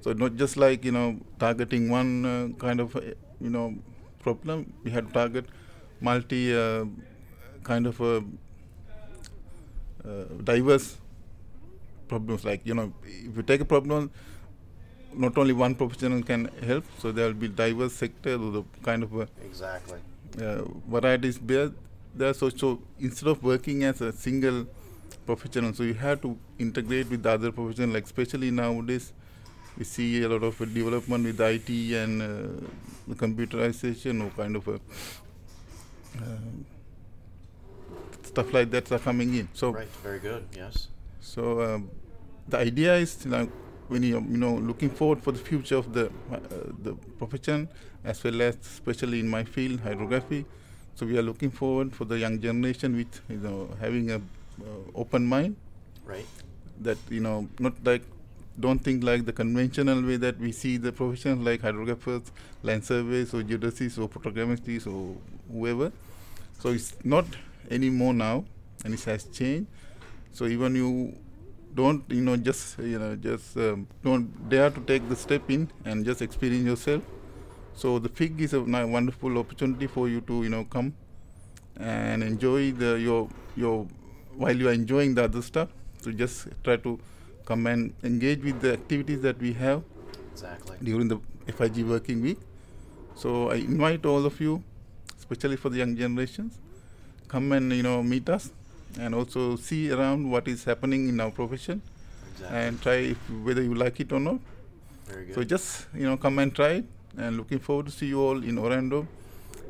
So 0.00 0.12
not 0.12 0.36
just 0.36 0.56
like 0.56 0.84
you 0.84 0.92
know 0.92 1.16
targeting 1.38 1.88
one 1.90 2.24
uh, 2.26 2.48
kind 2.58 2.80
of 2.80 2.96
uh, 2.96 3.00
you 3.40 3.50
know 3.50 3.74
problem. 4.20 4.72
We 4.84 4.90
had 4.90 5.08
to 5.08 5.12
target 5.12 5.46
multi 6.00 6.54
uh, 6.54 6.84
kind 7.64 7.86
of 7.86 8.00
uh, 8.00 8.20
uh, 10.04 10.24
diverse 10.44 10.96
problems. 12.08 12.44
Like 12.44 12.62
you 12.64 12.74
know, 12.74 12.92
if 13.04 13.36
you 13.36 13.42
take 13.42 13.60
a 13.60 13.64
problem, 13.64 14.10
not 15.14 15.36
only 15.38 15.52
one 15.52 15.74
professional 15.74 16.22
can 16.22 16.46
help. 16.66 16.84
So 16.98 17.12
there 17.12 17.26
will 17.26 17.34
be 17.34 17.48
diverse 17.48 17.92
sectors 17.94 18.40
or 18.40 18.50
the 18.50 18.62
kind 18.82 19.02
of 19.02 19.14
uh, 19.20 19.26
Exactly. 19.44 19.98
uh, 20.40 20.62
varieties 20.88 21.38
there. 21.38 21.70
There, 22.14 22.34
so 22.34 22.48
so 22.48 22.80
instead 22.98 23.28
of 23.28 23.42
working 23.42 23.84
as 23.84 24.00
a 24.00 24.12
single 24.12 24.66
professional, 25.26 25.72
so 25.74 25.82
you 25.82 25.94
have 25.94 26.20
to 26.22 26.36
integrate 26.58 27.08
with 27.10 27.22
the 27.22 27.30
other 27.30 27.52
professional. 27.52 27.90
Like 27.90 28.04
especially 28.04 28.50
nowadays, 28.50 29.12
we 29.76 29.84
see 29.84 30.22
a 30.22 30.28
lot 30.28 30.42
of 30.42 30.60
uh, 30.60 30.64
development 30.64 31.24
with 31.24 31.40
IT 31.40 31.68
and 31.94 32.22
uh, 32.22 32.26
the 33.06 33.14
computerization 33.14 34.24
or 34.26 34.30
kind 34.30 34.56
of 34.56 34.66
a, 34.68 34.74
uh, 34.74 36.36
stuff 38.22 38.52
like 38.52 38.70
that 38.70 38.90
are 38.92 38.98
coming 38.98 39.34
in. 39.34 39.48
So 39.54 39.70
Right. 39.72 39.88
Very 40.02 40.18
good. 40.18 40.44
Yes. 40.56 40.88
so 41.20 41.60
um, 41.62 41.90
the 42.48 42.58
idea 42.58 42.96
is 42.96 43.24
know, 43.26 43.48
when 43.88 44.02
you 44.02 44.20
you 44.30 44.38
know 44.38 44.54
looking 44.54 44.90
forward 44.90 45.22
for 45.22 45.32
the 45.32 45.38
future 45.38 45.76
of 45.76 45.92
the 45.92 46.06
uh, 46.32 46.38
the 46.82 46.94
profession 47.18 47.68
as 48.04 48.22
well 48.24 48.40
as 48.42 48.56
especially 48.56 49.20
in 49.20 49.28
my 49.28 49.44
field 49.44 49.80
hydrography. 49.80 50.44
So 50.94 51.06
we 51.06 51.16
are 51.18 51.22
looking 51.22 51.50
forward 51.50 51.94
for 51.94 52.04
the 52.04 52.18
young 52.18 52.40
generation 52.40 52.96
with 52.96 53.20
you 53.28 53.36
know 53.38 53.70
having 53.80 54.10
a 54.10 54.16
uh, 54.16 54.20
open 54.94 55.26
mind 55.26 55.56
Right. 56.04 56.26
that 56.80 56.98
you 57.10 57.20
know 57.20 57.48
not 57.58 57.74
like 57.84 58.02
don't 58.60 58.80
think 58.80 59.04
like 59.04 59.24
the 59.24 59.32
conventional 59.32 60.02
way 60.02 60.16
that 60.16 60.38
we 60.38 60.50
see 60.52 60.76
the 60.78 60.90
professions 60.90 61.44
like 61.44 61.60
hydrographers, 61.60 62.22
land 62.62 62.84
surveys 62.84 63.32
or 63.32 63.42
geodesists 63.42 63.98
or 64.02 64.08
photogrammetrists 64.08 64.86
or 64.86 65.16
whoever. 65.52 65.92
So 66.58 66.70
it's 66.70 66.94
not 67.04 67.24
anymore 67.70 68.14
now 68.14 68.44
and 68.84 68.94
it 68.94 69.04
has 69.04 69.24
changed. 69.24 69.68
So 70.32 70.46
even 70.46 70.74
you 70.74 71.14
don't 71.74 72.04
you 72.08 72.20
know 72.20 72.36
just 72.36 72.78
you 72.78 72.98
know 72.98 73.14
just 73.16 73.56
um, 73.56 73.86
don't 74.02 74.48
dare 74.48 74.70
to 74.70 74.80
take 74.80 75.08
the 75.08 75.16
step 75.16 75.50
in 75.50 75.70
and 75.84 76.04
just 76.04 76.22
experience 76.22 76.64
yourself. 76.66 77.02
So 77.74 77.98
the 77.98 78.08
FIG 78.08 78.40
is 78.40 78.54
a 78.54 78.60
wonderful 78.60 79.38
opportunity 79.38 79.86
for 79.86 80.08
you 80.08 80.20
to 80.22 80.42
you 80.42 80.48
know 80.48 80.64
come 80.64 80.94
and 81.76 82.22
enjoy 82.22 82.72
the 82.72 82.98
your 82.98 83.28
your 83.56 83.86
while 84.36 84.56
you 84.56 84.68
are 84.68 84.72
enjoying 84.72 85.14
the 85.14 85.24
other 85.24 85.42
stuff. 85.42 85.68
So 86.00 86.10
just 86.12 86.48
try 86.64 86.76
to 86.76 86.98
come 87.44 87.66
and 87.66 87.92
engage 88.02 88.42
with 88.42 88.60
the 88.60 88.72
activities 88.72 89.22
that 89.22 89.38
we 89.38 89.52
have 89.54 89.82
Exactly. 90.32 90.76
during 90.82 91.08
the 91.08 91.18
FIG 91.46 91.84
working 91.84 92.20
week. 92.20 92.38
So 93.14 93.50
I 93.50 93.56
invite 93.56 94.06
all 94.06 94.24
of 94.24 94.40
you, 94.40 94.62
especially 95.18 95.56
for 95.56 95.68
the 95.70 95.78
young 95.78 95.96
generations, 95.96 96.58
come 97.26 97.52
and 97.52 97.72
you 97.72 97.82
know 97.82 98.02
meet 98.02 98.28
us 98.28 98.50
and 98.98 99.14
also 99.14 99.56
see 99.56 99.90
around 99.90 100.30
what 100.30 100.48
is 100.48 100.64
happening 100.64 101.08
in 101.08 101.20
our 101.20 101.30
profession 101.30 101.82
Exactly. 102.32 102.58
and 102.58 102.82
try 102.82 102.94
if, 103.14 103.30
whether 103.44 103.62
you 103.62 103.74
like 103.74 104.00
it 104.00 104.12
or 104.12 104.20
not. 104.20 104.38
Very 105.06 105.26
good. 105.26 105.34
So 105.34 105.44
just 105.44 105.86
you 105.94 106.04
know 106.04 106.16
come 106.16 106.38
and 106.38 106.54
try 106.54 106.70
it 106.80 106.84
and 107.16 107.36
looking 107.36 107.58
forward 107.58 107.86
to 107.86 107.92
see 107.92 108.06
you 108.06 108.20
all 108.20 108.42
in 108.42 108.58
Orlando 108.58 109.06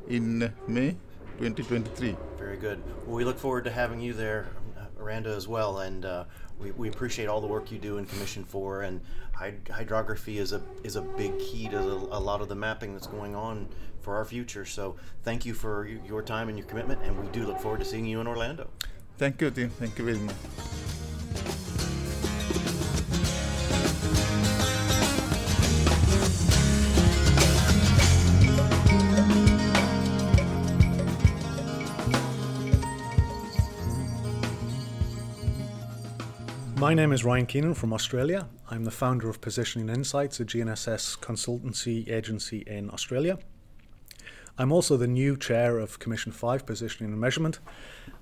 in 0.09 0.53
May 0.67 0.97
2023. 1.39 2.17
Very 2.39 2.57
good. 2.57 2.83
Well, 3.07 3.17
we 3.17 3.25
look 3.25 3.39
forward 3.39 3.65
to 3.65 3.71
having 3.71 4.01
you 4.01 4.13
there, 4.13 4.49
Orlando, 4.99 5.37
as 5.37 5.47
well, 5.47 5.79
and 5.81 6.05
uh, 6.05 6.25
we, 6.59 6.73
we 6.73 6.89
appreciate 6.89 7.27
all 7.27 7.41
the 7.41 7.47
work 7.47 7.71
you 7.71 7.79
do 7.79 7.99
in 7.99 8.07
Commission 8.07 8.45
Four. 8.45 8.83
And 8.83 9.01
hyd- 9.37 9.69
hydrography 9.69 10.39
is 10.39 10.53
a 10.53 10.61
is 10.83 10.97
a 10.97 11.03
big 11.03 11.39
key 11.39 11.69
to 11.69 11.79
the, 11.79 11.95
a 12.11 12.21
lot 12.21 12.41
of 12.41 12.49
the 12.49 12.55
mapping 12.57 12.93
that's 12.93 13.07
going 13.07 13.35
on 13.35 13.69
for 14.01 14.17
our 14.17 14.25
future. 14.25 14.65
So 14.65 14.97
thank 15.23 15.47
you 15.47 15.55
for 15.55 15.87
your 15.87 16.23
time 16.23 16.49
and 16.49 16.59
your 16.59 16.67
commitment, 16.67 17.01
and 17.03 17.19
we 17.19 17.29
do 17.29 17.47
look 17.47 17.61
forward 17.61 17.79
to 17.81 17.85
seeing 17.87 18.07
you 18.07 18.21
in 18.21 18.27
Orlando. 18.27 18.69
Thank 19.19 19.41
you, 19.41 19.51
Tim. 19.51 19.71
Thank 19.71 19.99
you 19.99 20.05
very 20.05 20.19
much. 20.19 20.37
My 36.77 36.95
name 36.95 37.11
is 37.11 37.25
Ryan 37.25 37.45
Keenan 37.47 37.75
from 37.75 37.93
Australia. 37.93 38.47
I'm 38.71 38.85
the 38.85 38.93
founder 38.93 39.29
of 39.29 39.41
Positioning 39.41 39.89
Insights, 39.89 40.39
a 40.39 40.45
GNSS 40.45 41.19
consultancy 41.19 42.09
agency 42.09 42.59
in 42.69 42.89
Australia. 42.91 43.37
I'm 44.61 44.73
also 44.73 44.97
the 44.97 45.07
new 45.07 45.37
chair 45.37 45.79
of 45.79 46.01
Commission 46.01 46.33
5 46.33 46.67
Positioning 46.67 47.13
and 47.13 47.21
Measurement. 47.21 47.61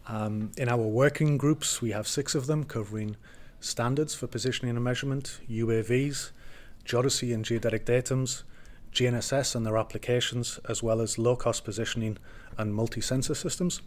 Um, 0.07 0.51
in 0.59 0.69
our 0.69 0.77
working 0.77 1.39
groups, 1.39 1.81
we 1.81 1.93
have 1.93 2.07
six 2.07 2.35
of 2.35 2.47
them 2.47 2.65
covering 2.65 3.17
standards 3.59 4.15
for 4.15 4.27
positioning 4.27 4.77
and 4.77 4.85
measurement, 4.85 5.41
UAVs, 5.51 6.33
geodesy 6.85 7.33
and 7.33 7.43
geodetic 7.43 7.87
datums, 7.87 8.43
GNSS 8.93 9.57
and 9.57 9.65
their 9.65 9.79
applications, 9.79 10.61
as 10.69 10.83
well 10.83 11.01
as 11.01 11.17
low 11.17 11.37
cost 11.37 11.65
positioning 11.65 12.19
and 12.59 12.75
multi 12.75 13.01
sensor 13.01 13.35
systems. 13.35 13.81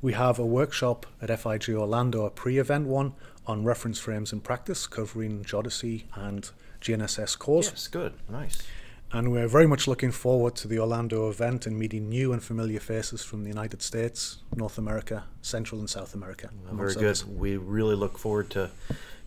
We 0.00 0.12
have 0.12 0.38
a 0.38 0.46
workshop 0.46 1.04
at 1.20 1.36
FIG 1.36 1.74
Orlando, 1.74 2.26
a 2.26 2.30
pre 2.30 2.58
event 2.58 2.86
one, 2.86 3.14
on 3.48 3.64
reference 3.64 3.98
frames 3.98 4.32
in 4.32 4.40
practice, 4.40 4.86
covering 4.86 5.42
geodesy 5.42 6.04
and 6.14 6.48
GNSS 6.80 7.36
CORS. 7.40 7.70
Yes, 7.70 7.88
good, 7.88 8.12
nice. 8.28 8.62
And 9.12 9.32
we're 9.32 9.48
very 9.48 9.66
much 9.66 9.88
looking 9.88 10.12
forward 10.12 10.54
to 10.56 10.68
the 10.68 10.78
Orlando 10.78 11.28
event 11.28 11.66
and 11.66 11.76
meeting 11.76 12.08
new 12.08 12.32
and 12.32 12.42
familiar 12.42 12.78
faces 12.78 13.24
from 13.24 13.42
the 13.42 13.48
United 13.48 13.82
States, 13.82 14.38
North 14.54 14.78
America, 14.78 15.24
Central 15.42 15.80
and 15.80 15.90
South 15.90 16.14
America. 16.14 16.50
Well, 16.64 16.74
very 16.76 16.94
good. 16.94 16.98
others. 17.04 17.26
We 17.26 17.56
really 17.56 17.96
look 17.96 18.18
forward 18.18 18.50
to 18.50 18.70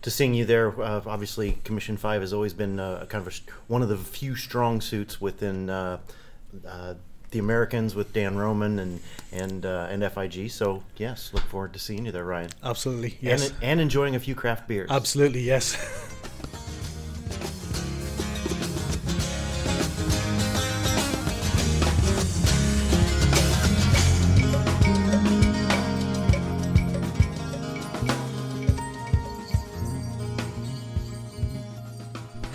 to 0.02 0.10
seeing 0.10 0.34
you 0.34 0.44
there. 0.46 0.68
Uh, 0.80 1.02
obviously, 1.06 1.58
Commission 1.64 1.96
Five 1.98 2.22
has 2.22 2.32
always 2.32 2.54
been 2.54 2.80
uh, 2.80 3.04
kind 3.08 3.26
of 3.26 3.32
a, 3.32 3.36
one 3.68 3.82
of 3.82 3.88
the 3.90 3.96
few 3.96 4.36
strong 4.36 4.80
suits 4.80 5.20
within 5.20 5.68
uh, 5.68 5.98
uh, 6.66 6.94
the 7.30 7.38
Americans 7.38 7.94
with 7.94 8.12
Dan 8.14 8.36
Roman 8.36 8.78
and 8.78 9.00
and 9.32 9.66
uh, 9.66 9.88
and 9.90 10.02
FIG. 10.12 10.50
So 10.50 10.82
yes, 10.96 11.30
look 11.34 11.44
forward 11.44 11.74
to 11.74 11.78
seeing 11.78 12.06
you 12.06 12.12
there, 12.12 12.24
Ryan. 12.24 12.50
Absolutely, 12.62 13.18
yes. 13.20 13.50
And 13.50 13.62
and 13.62 13.80
enjoying 13.82 14.14
a 14.14 14.20
few 14.20 14.34
craft 14.34 14.66
beers. 14.66 14.90
Absolutely, 14.90 15.42
yes. 15.42 15.76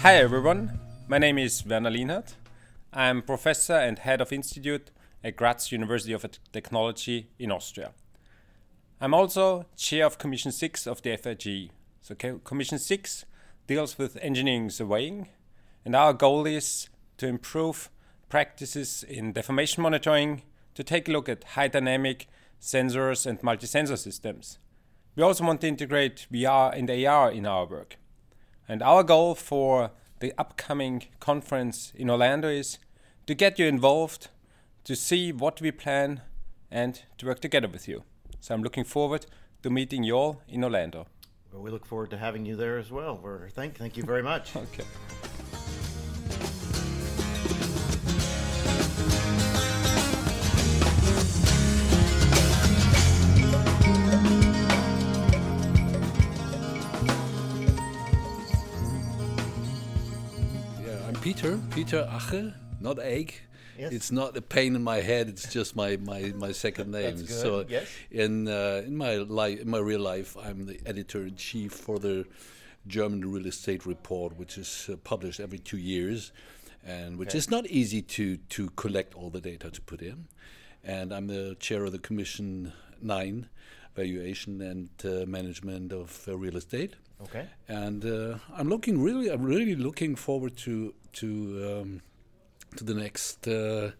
Hi 0.01 0.15
everyone, 0.15 0.79
my 1.09 1.17
name 1.17 1.37
is 1.37 1.65
Werner 1.65 1.91
Lienhart. 1.91 2.35
I'm 2.93 3.21
professor 3.21 3.73
and 3.73 3.99
head 3.99 4.21
of 4.21 4.31
institute 4.31 4.91
at 5.25 5.35
Graz 5.35 5.73
University 5.73 6.13
of 6.13 6.25
Technology 6.53 7.27
in 7.37 7.51
Austria. 7.51 7.91
I'm 9.01 9.13
also 9.13 9.65
chair 9.75 10.05
of 10.05 10.17
Commission 10.17 10.53
6 10.53 10.87
of 10.87 11.01
the 11.01 11.17
FIG. 11.17 11.71
So 12.01 12.15
Commission 12.15 12.79
6 12.79 13.25
deals 13.67 13.97
with 13.97 14.15
engineering 14.21 14.69
surveying 14.69 15.27
and 15.83 15.93
our 15.93 16.13
goal 16.13 16.45
is 16.45 16.87
to 17.17 17.27
improve 17.27 17.89
practices 18.29 19.03
in 19.03 19.33
deformation 19.33 19.83
monitoring, 19.83 20.43
to 20.75 20.83
take 20.83 21.09
a 21.09 21.11
look 21.11 21.27
at 21.27 21.43
high 21.43 21.67
dynamic 21.67 22.29
sensors 22.61 23.25
and 23.25 23.43
multi-sensor 23.43 23.97
systems. 23.97 24.59
We 25.17 25.23
also 25.23 25.43
want 25.43 25.59
to 25.59 25.67
integrate 25.67 26.25
VR 26.31 26.73
and 26.73 26.89
AR 26.89 27.33
in 27.33 27.45
our 27.45 27.65
work. 27.65 27.97
And 28.69 28.83
our 28.83 29.01
goal 29.03 29.33
for 29.33 29.89
the 30.19 30.31
upcoming 30.37 31.05
conference 31.19 31.91
in 31.95 32.07
Orlando 32.07 32.47
is 32.49 32.77
to 33.25 33.33
get 33.33 33.57
you 33.57 33.65
involved, 33.65 34.27
to 34.83 34.95
see 34.95 35.31
what 35.31 35.59
we 35.59 35.71
plan, 35.71 36.21
and 36.69 37.01
to 37.17 37.25
work 37.25 37.39
together 37.39 37.67
with 37.67 37.87
you. 37.87 38.03
So 38.39 38.53
I'm 38.53 38.61
looking 38.61 38.83
forward 38.83 39.25
to 39.63 39.71
meeting 39.71 40.03
you 40.03 40.13
all 40.13 40.43
in 40.47 40.63
Orlando. 40.63 41.07
Well, 41.51 41.63
we 41.63 41.71
look 41.71 41.85
forward 41.85 42.11
to 42.11 42.17
having 42.17 42.45
you 42.45 42.55
there 42.55 42.77
as 42.77 42.91
well. 42.91 43.19
We're, 43.21 43.49
thank 43.49 43.75
thank 43.75 43.97
you 43.97 44.03
very 44.03 44.21
much. 44.21 44.55
Okay. 44.55 44.85
Peter, 61.29 61.59
Peter 61.69 62.09
Ache, 62.11 62.53
not 62.81 62.97
Eek. 63.05 63.43
Yes. 63.77 63.91
It's 63.91 64.11
not 64.11 64.35
a 64.35 64.41
pain 64.41 64.75
in 64.75 64.83
my 64.83 64.99
head. 65.01 65.29
It's 65.29 65.53
just 65.53 65.75
my 65.75 65.95
my, 65.97 66.33
my 66.35 66.51
second 66.51 66.89
name. 66.89 67.17
So 67.27 67.65
yes. 67.69 67.87
in 68.09 68.47
uh, 68.47 68.81
in 68.83 68.97
my 68.97 69.17
life, 69.17 69.59
in 69.61 69.69
my 69.69 69.77
real 69.77 69.99
life, 69.99 70.35
I'm 70.35 70.65
the 70.65 70.79
editor 70.87 71.21
in 71.27 71.35
chief 71.35 71.71
for 71.71 71.99
the 71.99 72.25
German 72.87 73.21
Real 73.31 73.45
Estate 73.45 73.85
Report, 73.85 74.37
which 74.37 74.57
is 74.57 74.89
uh, 74.91 74.95
published 75.03 75.39
every 75.39 75.59
two 75.59 75.77
years, 75.77 76.31
and 76.83 77.19
which 77.19 77.29
Okay. 77.29 77.37
is 77.37 77.51
not 77.51 77.67
easy 77.67 78.01
to 78.01 78.37
to 78.55 78.71
collect 78.71 79.13
all 79.13 79.29
the 79.29 79.41
data 79.41 79.69
to 79.69 79.81
put 79.81 80.01
in. 80.01 80.27
And 80.83 81.13
I'm 81.13 81.27
the 81.27 81.55
chair 81.59 81.83
of 81.83 81.91
the 81.91 81.99
Commission 81.99 82.73
Nine, 83.03 83.49
Valuation 83.95 84.61
and 84.61 84.89
uh, 85.05 85.27
Management 85.27 85.93
of 85.93 86.27
uh, 86.27 86.35
Real 86.35 86.57
Estate 86.57 86.95
Okay. 87.21 87.45
and 87.67 88.05
uh, 88.05 88.37
I'm 88.57 88.69
looking 88.69 89.01
really, 89.01 89.29
I'm 89.29 89.43
really 89.43 89.75
looking 89.75 90.15
forward 90.15 90.55
to 90.59 90.93
to 91.13 91.81
um, 91.81 92.01
to 92.77 92.83
the 92.83 92.93
next 92.93 93.47
uh, 93.47 93.91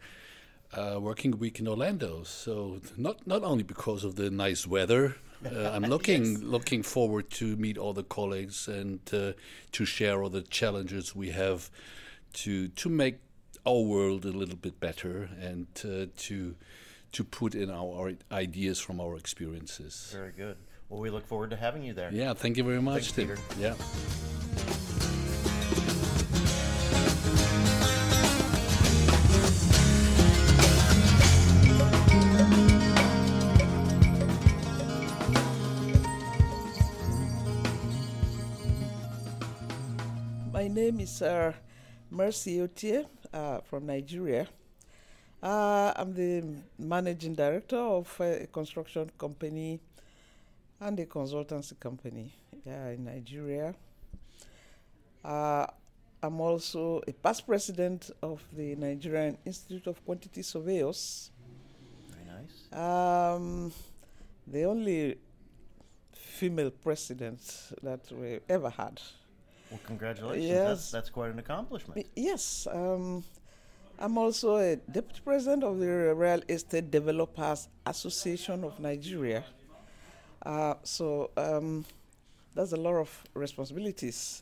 uh, 0.74 1.00
working 1.00 1.38
week 1.40 1.60
in 1.60 1.68
Orlando. 1.68 2.24
So 2.24 2.82
not 2.98 3.26
not 3.26 3.44
only 3.44 3.64
because 3.64 4.04
of 4.04 4.16
the 4.16 4.30
nice 4.30 4.68
weather, 4.68 5.16
uh, 5.46 5.72
I'm 5.72 5.84
looking 5.96 6.40
looking 6.40 6.84
forward 6.84 7.30
to 7.32 7.56
meet 7.56 7.78
all 7.78 7.94
the 7.94 8.04
colleagues 8.04 8.68
and 8.68 9.00
uh, 9.14 9.34
to 9.72 9.86
share 9.86 10.22
all 10.24 10.30
the 10.30 10.42
challenges 10.42 11.16
we 11.16 11.32
have 11.32 11.70
to 12.34 12.68
to 12.68 12.90
make 12.90 13.20
our 13.66 13.82
world 13.82 14.26
a 14.26 14.32
little 14.32 14.56
bit 14.56 14.80
better 14.80 15.30
and 15.40 15.68
uh, 15.84 16.06
to 16.18 16.56
to 17.12 17.24
put 17.24 17.56
in 17.56 17.70
our 17.72 18.14
ideas 18.32 18.80
from 18.80 19.00
our 19.00 19.18
experiences. 19.18 20.12
Very 20.14 20.32
good. 20.32 20.58
Well, 20.90 21.02
we 21.02 21.10
look 21.10 21.26
forward 21.28 21.52
to 21.52 21.56
having 21.56 21.84
you 21.84 21.94
there. 21.94 22.12
Yeah, 22.12 22.34
thank 22.34 22.58
you 22.58 22.64
very 22.64 22.82
much, 22.82 23.12
Thanks, 23.12 23.38
Peter. 23.38 23.38
Yeah. 23.60 23.76
Name 40.92 41.02
is 41.02 41.22
uh, 41.22 41.54
Mercy 42.10 42.58
Otie 42.62 43.06
uh, 43.32 43.60
from 43.62 43.86
Nigeria. 43.86 44.48
Uh, 45.42 45.94
I'm 45.96 46.16
the 46.16 46.44
managing 46.80 47.36
director 47.36 47.78
of 47.78 48.20
a 48.20 48.48
construction 48.52 49.12
company 49.16 49.80
and 50.80 51.00
a 51.00 51.06
consultancy 51.06 51.80
company 51.80 52.34
yeah, 52.66 52.90
in 52.90 53.06
Nigeria. 53.06 53.76
Uh, 55.24 55.68
I'm 56.24 56.42
also 56.42 57.04
a 57.08 57.14
past 57.14 57.46
president 57.46 58.10
of 58.24 58.42
the 58.52 58.76
Nigerian 58.76 59.38
Institute 59.46 59.86
of 59.86 60.04
Quantity 60.04 60.42
Surveyors. 60.42 61.30
Very 62.10 62.26
nice. 62.26 62.74
Um, 62.74 63.72
the 64.48 64.64
only 64.64 65.20
female 66.14 66.72
president 66.72 67.40
that 67.84 68.12
we 68.12 68.40
ever 68.50 68.72
had. 68.72 69.00
Well, 69.70 69.80
congratulations. 69.86 70.46
Yes. 70.48 70.68
That's, 70.68 70.92
that's 70.92 71.10
quite 71.10 71.32
an 71.32 71.40
accomplishment. 71.40 72.08
Yes, 72.16 72.68
um, 72.72 73.24
I'm 74.00 74.18
also 74.18 74.56
a 74.58 74.78
deputy 74.78 75.22
president 75.24 75.64
of 75.64 75.80
the 75.80 76.16
Real 76.16 76.42
Estate 76.48 76.90
Developers 76.90 77.68
Association 77.86 78.64
of 78.64 78.80
Nigeria. 78.80 79.44
Uh, 80.42 80.76
so 80.84 81.32
um, 81.38 81.86
that's 82.56 82.72
a 82.72 82.78
lot 82.78 82.96
of 82.96 83.24
responsibilities. 83.34 84.42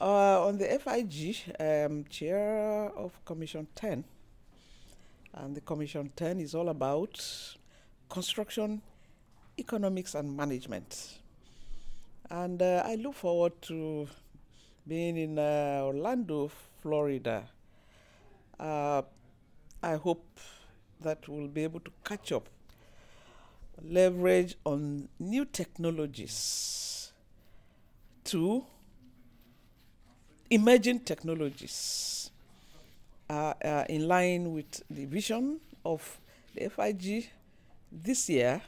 Uh, 0.00 0.46
on 0.46 0.58
the 0.58 0.66
FIG, 0.66 1.54
I'm 1.58 2.04
chair 2.04 2.90
of 2.96 3.12
Commission 3.24 3.66
10. 3.74 4.04
And 5.34 5.54
the 5.56 5.60
Commission 5.60 6.12
10 6.14 6.40
is 6.40 6.54
all 6.54 6.68
about 6.68 7.20
construction, 8.08 8.82
economics, 9.58 10.14
and 10.14 10.36
management. 10.36 11.18
And 12.30 12.60
uh, 12.60 12.82
I 12.84 12.96
look 12.96 13.14
forward 13.14 13.60
to 13.62 14.08
being 14.86 15.16
in 15.16 15.38
uh, 15.38 15.80
Orlando, 15.82 16.50
Florida. 16.82 17.44
Uh, 18.58 19.02
I 19.82 19.96
hope 19.96 20.38
that 21.00 21.28
we'll 21.28 21.48
be 21.48 21.64
able 21.64 21.80
to 21.80 21.90
catch 22.04 22.32
up, 22.32 22.48
leverage 23.82 24.56
on 24.64 25.08
new 25.18 25.44
technologies 25.44 27.12
to 28.24 28.64
emerging 30.50 31.00
technologies 31.00 32.30
uh, 33.28 33.54
uh, 33.64 33.84
in 33.88 34.06
line 34.06 34.52
with 34.52 34.82
the 34.90 35.04
vision 35.06 35.60
of 35.84 36.18
the 36.54 36.68
FIG 36.68 37.30
this 37.90 38.28
year, 38.28 38.62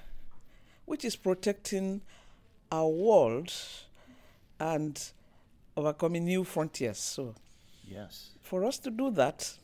which 0.84 1.04
is 1.04 1.16
protecting 1.16 2.00
our 2.72 2.88
world 2.88 3.52
and 4.58 5.10
overcoming 5.76 6.24
new 6.24 6.44
frontiers. 6.44 6.98
So, 6.98 7.34
Yes. 7.88 8.30
for 8.42 8.64
us 8.64 8.78
to 8.80 8.90
do 8.90 9.10
that, 9.12 9.56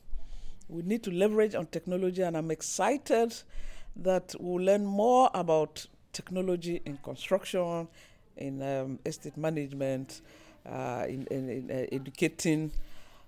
we 0.69 0.81
need 0.83 1.03
to 1.03 1.11
leverage 1.11 1.55
on 1.55 1.65
technology, 1.67 2.21
and 2.21 2.37
I'm 2.37 2.51
excited 2.51 3.35
that 3.95 4.33
we'll 4.39 4.63
learn 4.65 4.85
more 4.85 5.29
about 5.33 5.85
technology 6.13 6.81
in 6.85 6.97
construction, 6.97 7.87
in 8.37 8.61
um, 8.61 8.99
estate 9.05 9.37
management, 9.37 10.21
uh, 10.65 11.05
in, 11.07 11.27
in, 11.29 11.49
in 11.49 11.71
uh, 11.71 11.85
educating, 11.91 12.71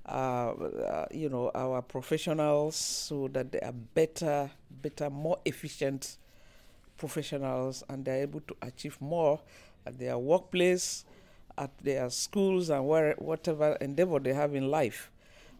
uh, 0.08 0.52
uh, 0.52 1.06
you 1.12 1.30
know, 1.30 1.52
our 1.54 1.82
professionals 1.82 2.76
so 2.76 3.28
that 3.30 3.52
they 3.52 3.60
are 3.60 3.74
better, 3.74 4.50
better, 4.82 5.10
more 5.10 5.40
efficient 5.46 6.18
professionals, 6.98 7.84
and 7.90 8.06
they're 8.06 8.22
able 8.22 8.40
to 8.42 8.56
achieve 8.62 9.00
more 9.02 9.40
at 9.86 10.00
their 10.00 10.18
workplace, 10.18 11.06
at 11.58 11.72
their 11.84 12.10
schools, 12.10 12.70
and 12.70 12.88
where, 12.88 13.16
whatever 13.18 13.74
endeavor 13.82 14.20
they 14.20 14.34
have 14.34 14.56
in 14.56 14.70
life 14.70 15.12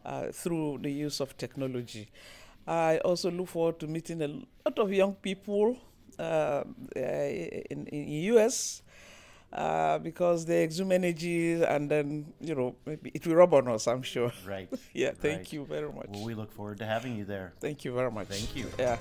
uh, 0.04 0.26
through 0.32 0.78
the 0.82 0.90
use 0.90 1.20
of 1.20 1.36
technology. 1.36 2.08
I 2.66 2.98
also 2.98 3.30
look 3.30 3.48
forward 3.48 3.78
to 3.80 3.86
meeting 3.86 4.22
a 4.22 4.28
lot 4.28 4.78
of 4.78 4.92
young 4.92 5.14
people 5.14 5.76
uh, 6.18 6.22
uh, 6.22 7.00
in 7.70 7.86
in 7.86 8.08
US 8.34 8.82
uh, 9.52 9.98
because 9.98 10.44
they 10.46 10.64
exude 10.64 10.90
energy, 10.92 11.62
and 11.62 11.88
then 11.90 12.32
you 12.40 12.54
know 12.54 12.74
maybe 12.84 13.10
it 13.14 13.26
will 13.26 13.36
rub 13.36 13.54
on 13.54 13.68
us. 13.68 13.86
I'm 13.86 14.02
sure. 14.02 14.32
Right. 14.46 14.68
Yeah. 14.92 15.12
Thank 15.12 15.38
Right. 15.38 15.52
you 15.52 15.64
very 15.64 15.92
much. 15.92 16.08
Well, 16.08 16.24
we 16.24 16.34
look 16.34 16.52
forward 16.52 16.78
to 16.78 16.86
having 16.86 17.16
you 17.16 17.24
there. 17.24 17.52
Thank 17.60 17.84
you 17.84 17.94
very 17.94 18.10
much. 18.10 18.28
Thank 18.28 18.56
you. 18.56 18.66
Yeah. 18.78 18.98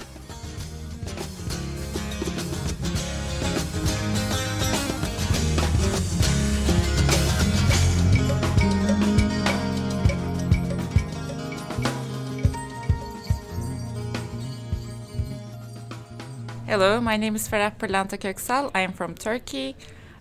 Hello, 16.78 17.00
my 17.00 17.16
name 17.16 17.38
is 17.38 17.48
Ferhat 17.48 17.78
Pırlanta 17.78 18.18
Köksal. 18.18 18.70
I 18.76 18.82
am 18.82 18.92
from 18.92 19.16
Turkey. 19.16 19.78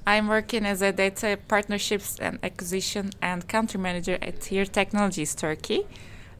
I'm 0.06 0.28
working 0.28 0.64
as 0.64 0.82
a 0.82 0.92
data 0.92 1.36
partnerships 1.48 2.16
and 2.20 2.38
acquisition 2.44 3.10
and 3.20 3.48
country 3.48 3.80
manager 3.80 4.18
at 4.22 4.44
Here 4.44 4.64
Technologies 4.64 5.34
Turkey. 5.34 5.84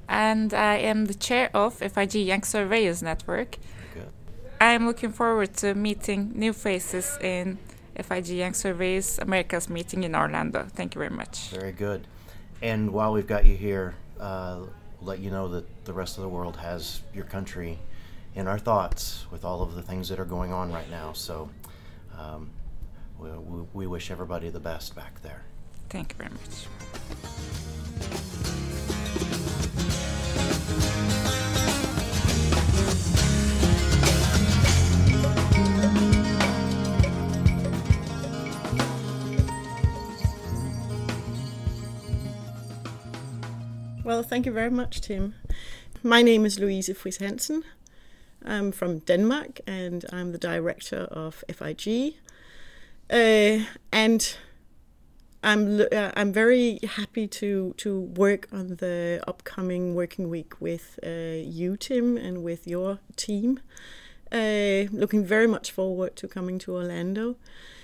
And 0.09 0.55
I 0.55 0.77
am 0.77 1.07
the 1.07 1.15
chair 1.15 1.51
of 1.53 1.75
FIG 1.75 2.15
Young 2.15 2.45
Surveyors 2.45 3.03
Network. 3.03 3.59
Good. 3.93 4.09
I 4.61 4.75
am 4.75 4.87
looking 4.87 5.11
forward 5.11 5.53
to 5.55 5.75
meeting 5.75 6.31
new 6.37 6.53
faces 6.53 7.19
in 7.21 7.59
FIG 8.01 8.29
Young 8.29 8.55
Surveyors 8.55 9.19
America's 9.19 9.69
meeting 9.69 10.05
in 10.05 10.15
Orlando. 10.15 10.69
Thank 10.77 10.95
you 10.95 11.01
very 11.01 11.11
much. 11.11 11.49
Very 11.49 11.73
good. 11.73 12.07
And 12.63 12.93
while 12.93 13.13
we've 13.13 13.27
got 13.27 13.47
you 13.47 13.57
here, 13.57 13.97
uh, 14.21 14.61
let 15.03 15.19
you 15.19 15.33
know 15.33 15.49
that 15.49 15.85
the 15.85 15.93
rest 15.93 16.19
of 16.19 16.23
the 16.23 16.29
world 16.29 16.57
has 16.59 17.03
your 17.13 17.25
country 17.25 17.81
in 18.35 18.49
our 18.49 18.59
thoughts 18.59 19.27
with 19.31 19.45
all 19.45 19.63
of 19.63 19.75
the 19.75 19.83
things 19.83 20.09
that 20.09 20.19
are 20.19 20.25
going 20.25 20.53
on 20.53 20.73
right 20.73 20.91
now. 20.91 21.13
So 21.13 21.49
um, 22.19 22.51
we, 23.19 23.31
we, 23.31 23.67
we 23.73 23.87
wish 23.87 24.11
everybody 24.11 24.49
the 24.51 24.61
best 24.61 24.95
back 24.95 25.23
there. 25.23 25.43
Thank 25.89 26.13
you 26.13 26.19
very 26.19 26.31
much. 26.31 26.67
Well, 44.05 44.23
thank 44.23 44.45
you 44.45 44.53
very 44.53 44.71
much, 44.71 45.01
Tim. 45.01 45.35
My 46.03 46.21
name 46.21 46.45
is 46.45 46.59
Louise 46.59 46.91
Friis 46.91 47.21
Hansen. 47.21 47.65
I'm 48.45 48.73
from 48.73 48.99
Denmark 49.01 49.61
and 49.67 50.05
I'm 50.13 50.33
the 50.33 50.39
director 50.39 51.09
of 51.11 51.45
FIG. 51.49 52.15
Uh, 53.11 53.65
and 53.93 54.37
I'm 55.43 55.81
uh, 55.81 56.11
I'm 56.17 56.33
very 56.33 56.79
happy 56.83 57.27
to 57.29 57.75
to 57.77 58.01
work 58.01 58.49
on 58.53 58.77
the 58.77 59.23
upcoming 59.27 59.95
working 59.95 60.31
week 60.31 60.61
with 60.61 60.99
uh, 61.05 61.09
you, 61.43 61.77
Tim, 61.77 62.17
and 62.17 62.43
with 62.43 62.67
your 62.67 62.99
team. 63.17 63.61
Uh, 64.33 64.89
looking 64.91 65.25
very 65.25 65.47
much 65.47 65.71
forward 65.71 66.17
to 66.17 66.29
coming 66.29 66.59
to 66.61 66.75
Orlando. 66.75 67.37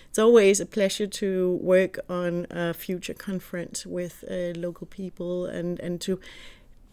It's 0.08 0.18
always 0.18 0.58
a 0.58 0.66
pleasure 0.66 1.06
to 1.06 1.58
work 1.62 2.00
on 2.08 2.46
a 2.50 2.74
future 2.74 3.14
conference 3.14 3.86
with 3.86 4.24
uh, 4.28 4.58
local 4.58 4.88
people 4.88 5.46
and, 5.46 5.78
and 5.78 6.00
to 6.00 6.18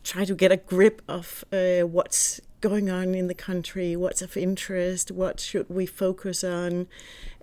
try 0.08 0.24
to 0.24 0.34
get 0.34 0.54
a 0.54 0.58
grip 0.58 1.02
of 1.10 1.44
uh, 1.52 1.82
what's 1.82 2.40
going 2.62 2.90
on 2.90 3.14
in 3.14 3.28
the 3.28 3.34
country, 3.34 3.94
what's 3.96 4.22
of 4.22 4.38
interest, 4.38 5.12
what 5.12 5.40
should 5.42 5.70
we 5.70 5.86
focus 5.86 6.46
on, 6.46 6.88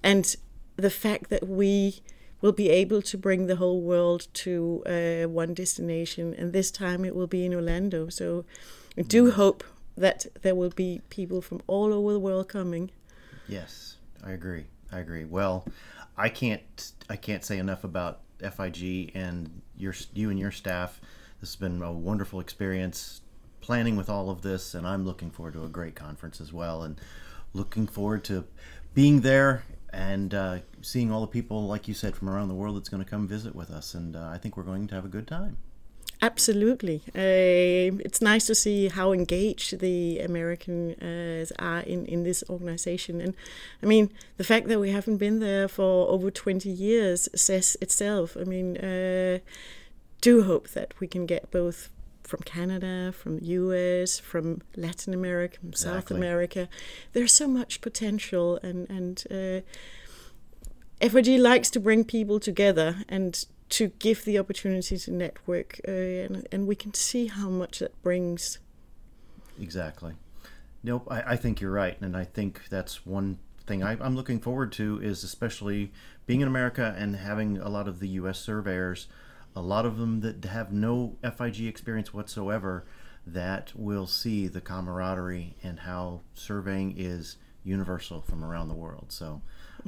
and 0.02 0.36
the 0.76 0.90
fact 0.90 1.28
that 1.28 1.46
we 1.46 2.00
will 2.40 2.52
be 2.52 2.70
able 2.70 3.02
to 3.02 3.18
bring 3.18 3.46
the 3.46 3.56
whole 3.56 3.82
world 3.82 4.28
to 4.32 4.82
uh, 4.86 5.28
one 5.28 5.52
destination, 5.52 6.34
and 6.38 6.54
this 6.54 6.70
time 6.70 7.04
it 7.04 7.14
will 7.14 7.26
be 7.26 7.44
in 7.44 7.52
Orlando. 7.54 8.08
So 8.08 8.46
I 8.96 9.02
do 9.02 9.30
hope 9.30 9.62
that 9.96 10.26
there 10.40 10.54
will 10.54 10.70
be 10.70 11.02
people 11.10 11.42
from 11.42 11.60
all 11.66 11.92
over 11.92 12.14
the 12.14 12.18
world 12.18 12.48
coming. 12.48 12.90
Yes, 13.46 13.98
I 14.24 14.32
agree. 14.32 14.64
I 14.90 15.00
agree. 15.00 15.26
Well, 15.26 15.66
I 16.16 16.30
can't 16.30 16.92
I 17.10 17.16
can't 17.16 17.44
say 17.44 17.58
enough 17.58 17.84
about 17.84 18.20
FIG 18.40 19.12
and 19.14 19.60
your 19.76 19.94
you 20.14 20.30
and 20.30 20.38
your 20.38 20.50
staff. 20.50 20.98
This 21.44 21.50
has 21.50 21.56
been 21.56 21.82
a 21.82 21.92
wonderful 21.92 22.40
experience 22.40 23.20
planning 23.60 23.96
with 23.96 24.08
all 24.08 24.30
of 24.30 24.40
this, 24.40 24.72
and 24.72 24.86
I'm 24.86 25.04
looking 25.04 25.30
forward 25.30 25.52
to 25.52 25.64
a 25.64 25.68
great 25.68 25.94
conference 25.94 26.40
as 26.40 26.54
well, 26.54 26.82
and 26.82 26.98
looking 27.52 27.86
forward 27.86 28.24
to 28.24 28.46
being 28.94 29.20
there 29.20 29.64
and 29.92 30.32
uh, 30.32 30.58
seeing 30.80 31.12
all 31.12 31.20
the 31.20 31.26
people, 31.26 31.66
like 31.66 31.86
you 31.86 31.92
said, 31.92 32.16
from 32.16 32.30
around 32.30 32.48
the 32.48 32.54
world 32.54 32.78
that's 32.78 32.88
going 32.88 33.04
to 33.04 33.10
come 33.10 33.28
visit 33.28 33.54
with 33.54 33.68
us. 33.70 33.92
And 33.92 34.16
uh, 34.16 34.30
I 34.32 34.38
think 34.38 34.56
we're 34.56 34.62
going 34.62 34.86
to 34.86 34.94
have 34.94 35.04
a 35.04 35.08
good 35.08 35.26
time. 35.26 35.58
Absolutely. 36.22 37.02
Uh, 37.08 38.00
it's 38.02 38.22
nice 38.22 38.46
to 38.46 38.54
see 38.54 38.88
how 38.88 39.12
engaged 39.12 39.80
the 39.80 40.20
Americans 40.20 41.52
are 41.58 41.80
in, 41.80 42.06
in 42.06 42.22
this 42.22 42.42
organization. 42.48 43.20
And 43.20 43.34
I 43.82 43.86
mean, 43.86 44.10
the 44.38 44.44
fact 44.44 44.68
that 44.68 44.80
we 44.80 44.92
haven't 44.92 45.18
been 45.18 45.40
there 45.40 45.68
for 45.68 46.08
over 46.08 46.30
20 46.30 46.70
years 46.70 47.28
says 47.34 47.76
itself. 47.82 48.34
I 48.40 48.44
mean, 48.44 48.78
uh, 48.78 49.40
do 50.24 50.42
hope 50.44 50.70
that 50.70 50.94
we 51.00 51.06
can 51.06 51.26
get 51.26 51.50
both 51.50 51.90
from 52.22 52.40
Canada, 52.40 53.12
from 53.12 53.36
the 53.36 53.44
US, 53.60 54.18
from 54.18 54.62
Latin 54.74 55.12
America, 55.12 55.58
from 55.58 55.68
exactly. 55.68 56.00
South 56.00 56.10
America. 56.10 56.66
There's 57.12 57.32
so 57.32 57.46
much 57.46 57.82
potential, 57.82 58.58
and 58.62 58.88
and 58.88 59.22
uh, 59.30 61.06
FIG 61.06 61.38
likes 61.38 61.68
to 61.70 61.80
bring 61.80 62.04
people 62.04 62.40
together 62.40 63.04
and 63.06 63.44
to 63.68 63.88
give 63.98 64.24
the 64.24 64.38
opportunity 64.38 64.96
to 64.96 65.10
network, 65.10 65.78
uh, 65.86 65.90
and 66.26 66.48
and 66.50 66.66
we 66.66 66.74
can 66.74 66.94
see 66.94 67.26
how 67.26 67.50
much 67.50 67.80
that 67.80 67.94
brings. 68.02 68.58
Exactly. 69.60 70.14
Nope, 70.82 71.06
I, 71.10 71.34
I 71.34 71.36
think 71.36 71.60
you're 71.60 71.70
right, 71.70 72.00
and 72.00 72.16
I 72.16 72.24
think 72.24 72.62
that's 72.70 73.04
one 73.04 73.38
thing 73.66 73.82
I, 73.82 73.92
I'm 73.92 74.16
looking 74.16 74.40
forward 74.40 74.72
to 74.72 75.00
is 75.02 75.22
especially 75.22 75.92
being 76.26 76.40
in 76.40 76.48
America 76.48 76.94
and 76.98 77.16
having 77.16 77.58
a 77.58 77.68
lot 77.68 77.88
of 77.88 78.00
the 78.00 78.08
U.S. 78.20 78.38
surveyors 78.38 79.06
a 79.56 79.60
lot 79.60 79.86
of 79.86 79.98
them 79.98 80.20
that 80.20 80.44
have 80.44 80.72
no 80.72 81.16
FIG 81.22 81.66
experience 81.66 82.12
whatsoever 82.12 82.84
that 83.26 83.72
will 83.74 84.06
see 84.06 84.46
the 84.48 84.60
camaraderie 84.60 85.56
and 85.62 85.80
how 85.80 86.20
surveying 86.34 86.94
is 86.96 87.36
universal 87.62 88.20
from 88.20 88.44
around 88.44 88.68
the 88.68 88.74
world. 88.74 89.06
So, 89.08 89.40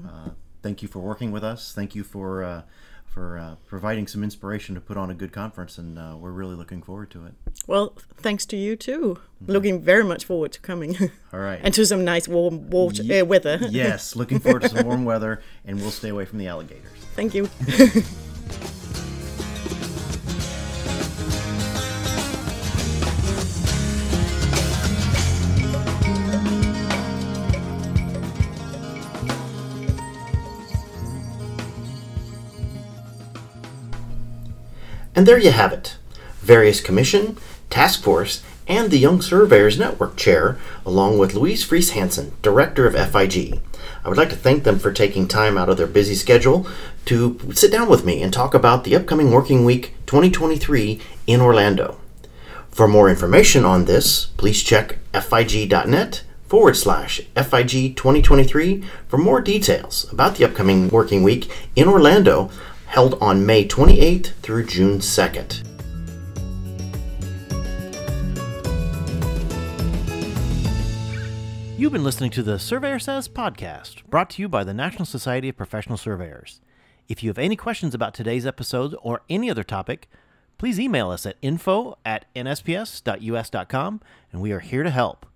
uh, 0.07 0.31
thank 0.63 0.83
you 0.83 0.89
for 0.89 1.01
working 1.01 1.33
with 1.33 1.45
us. 1.45 1.73
Thank 1.75 1.95
you 1.95 2.03
for 2.05 2.43
uh, 2.43 2.63
for 3.05 3.39
uh, 3.39 3.57
providing 3.67 4.07
some 4.07 4.23
inspiration 4.23 4.75
to 4.75 4.81
put 4.81 4.97
on 4.97 5.11
a 5.11 5.15
good 5.15 5.33
conference, 5.33 5.79
and 5.79 5.99
uh, 5.99 6.17
we're 6.19 6.31
really 6.33 6.55
looking 6.55 6.83
forward 6.83 7.11
to 7.11 7.27
it. 7.27 7.35
Well, 7.67 7.95
thanks 8.17 8.47
to 8.47 8.57
you 8.57 8.77
too. 8.77 9.19
Okay. 9.43 9.53
Looking 9.53 9.81
very 9.83 10.05
much 10.05 10.25
forward 10.25 10.53
to 10.53 10.61
coming. 10.61 10.97
All 11.33 11.41
right, 11.41 11.61
and 11.63 11.75
to 11.75 11.85
some 11.85 12.05
nice 12.05 12.29
warm 12.29 12.71
water, 12.71 13.03
Ye- 13.03 13.21
uh, 13.21 13.25
weather. 13.25 13.59
yes, 13.71 14.17
looking 14.17 14.39
forward 14.39 14.63
to 14.63 14.69
some 14.71 14.87
warm 14.87 15.05
weather, 15.05 15.43
and 15.65 15.81
we'll 15.81 15.91
stay 15.91 16.09
away 16.09 16.25
from 16.25 16.39
the 16.39 16.47
alligators. 16.47 16.89
Thank 17.15 17.35
you. 17.35 17.49
And 35.17 35.27
there 35.27 35.39
you 35.39 35.51
have 35.51 35.73
it. 35.73 35.97
Various 36.41 36.83
commission, 36.83 37.39
task 37.71 38.03
force, 38.03 38.43
and 38.69 38.91
the 38.91 38.99
Young 38.99 39.23
Surveyors 39.23 39.79
Network 39.79 40.17
chair, 40.17 40.59
along 40.85 41.17
with 41.17 41.33
Louise 41.33 41.67
Friis 41.67 41.93
Hansen, 41.93 42.33
director 42.43 42.87
of 42.87 42.95
FIG. 42.95 43.61
I 44.05 44.09
would 44.09 44.19
like 44.19 44.29
to 44.29 44.37
thank 44.37 44.65
them 44.65 44.79
for 44.79 44.93
taking 44.93 45.27
time 45.27 45.57
out 45.57 45.71
of 45.71 45.79
their 45.79 45.87
busy 45.87 46.15
schedule 46.15 46.67
to 47.07 47.41
sit 47.55 47.73
down 47.73 47.89
with 47.89 48.05
me 48.05 48.23
and 48.23 48.31
talk 48.31 48.53
about 48.53 48.85
the 48.85 48.95
upcoming 48.95 49.31
Working 49.31 49.65
Week 49.65 49.95
2023 50.05 51.01
in 51.27 51.41
Orlando. 51.41 51.99
For 52.71 52.87
more 52.87 53.09
information 53.09 53.65
on 53.65 53.87
this, 53.87 54.27
please 54.37 54.63
check 54.63 54.99
fig.net 55.15 56.25
forward 56.47 56.77
slash 56.77 57.23
FIG 57.35 57.97
2023 57.97 58.85
for 59.09 59.17
more 59.17 59.41
details 59.41 60.07
about 60.13 60.37
the 60.37 60.45
upcoming 60.45 60.91
Working 60.91 61.23
Week 61.23 61.51
in 61.75 61.89
Orlando 61.89 62.51
held 62.97 63.19
on 63.21 63.45
May 63.45 63.63
28th 63.69 64.29
through 64.41 64.65
June 64.65 65.01
2nd. 65.01 65.63
You've 71.77 71.93
been 71.93 72.03
listening 72.03 72.31
to 72.31 72.43
the 72.43 72.59
Surveyor 72.59 72.99
Says 72.99 73.29
podcast, 73.29 74.03
brought 74.07 74.31
to 74.31 74.41
you 74.41 74.49
by 74.49 74.65
the 74.65 74.73
National 74.73 75.05
Society 75.05 75.51
of 75.51 75.59
Professional 75.59 75.99
Surveyors. 75.99 76.63
If 77.07 77.23
you 77.23 77.29
have 77.29 77.37
any 77.37 77.55
questions 77.55 77.95
about 77.95 78.15
today's 78.15 78.47
episode 78.47 78.97
or 79.03 79.21
any 79.29 79.51
other 79.51 79.63
topic, 79.63 80.09
please 80.57 80.81
email 80.81 81.11
us 81.11 81.27
at 81.27 81.37
info 81.43 81.99
at 82.03 82.25
nsps.us.com 82.35 84.01
and 84.33 84.41
we 84.41 84.53
are 84.53 84.61
here 84.61 84.83
to 84.83 84.91
help. 84.91 85.27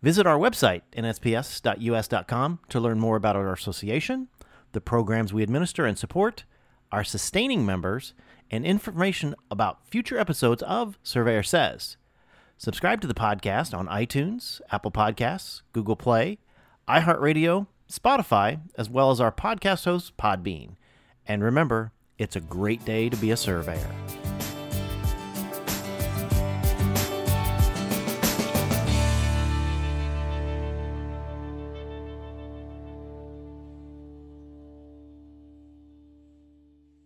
Visit 0.00 0.26
our 0.26 0.38
website, 0.38 0.80
nsps.us.com, 0.96 2.60
to 2.70 2.80
learn 2.80 2.98
more 2.98 3.16
about 3.16 3.36
our 3.36 3.52
association, 3.52 4.28
the 4.72 4.80
programs 4.80 5.34
we 5.34 5.42
administer 5.42 5.84
and 5.84 5.98
support, 5.98 6.44
our 6.92 7.04
sustaining 7.04 7.64
members, 7.66 8.14
and 8.50 8.64
information 8.64 9.34
about 9.50 9.86
future 9.88 10.18
episodes 10.18 10.62
of 10.62 10.98
Surveyor 11.02 11.42
Says. 11.42 11.96
Subscribe 12.56 13.00
to 13.00 13.06
the 13.06 13.14
podcast 13.14 13.76
on 13.76 13.88
iTunes, 13.88 14.60
Apple 14.70 14.92
Podcasts, 14.92 15.62
Google 15.72 15.96
Play, 15.96 16.38
iHeartRadio, 16.88 17.66
Spotify, 17.90 18.60
as 18.76 18.88
well 18.88 19.10
as 19.10 19.20
our 19.20 19.32
podcast 19.32 19.84
host, 19.84 20.16
Podbean. 20.16 20.76
And 21.26 21.42
remember, 21.42 21.92
it's 22.18 22.36
a 22.36 22.40
great 22.40 22.84
day 22.84 23.08
to 23.08 23.16
be 23.16 23.30
a 23.30 23.36
surveyor. 23.36 23.90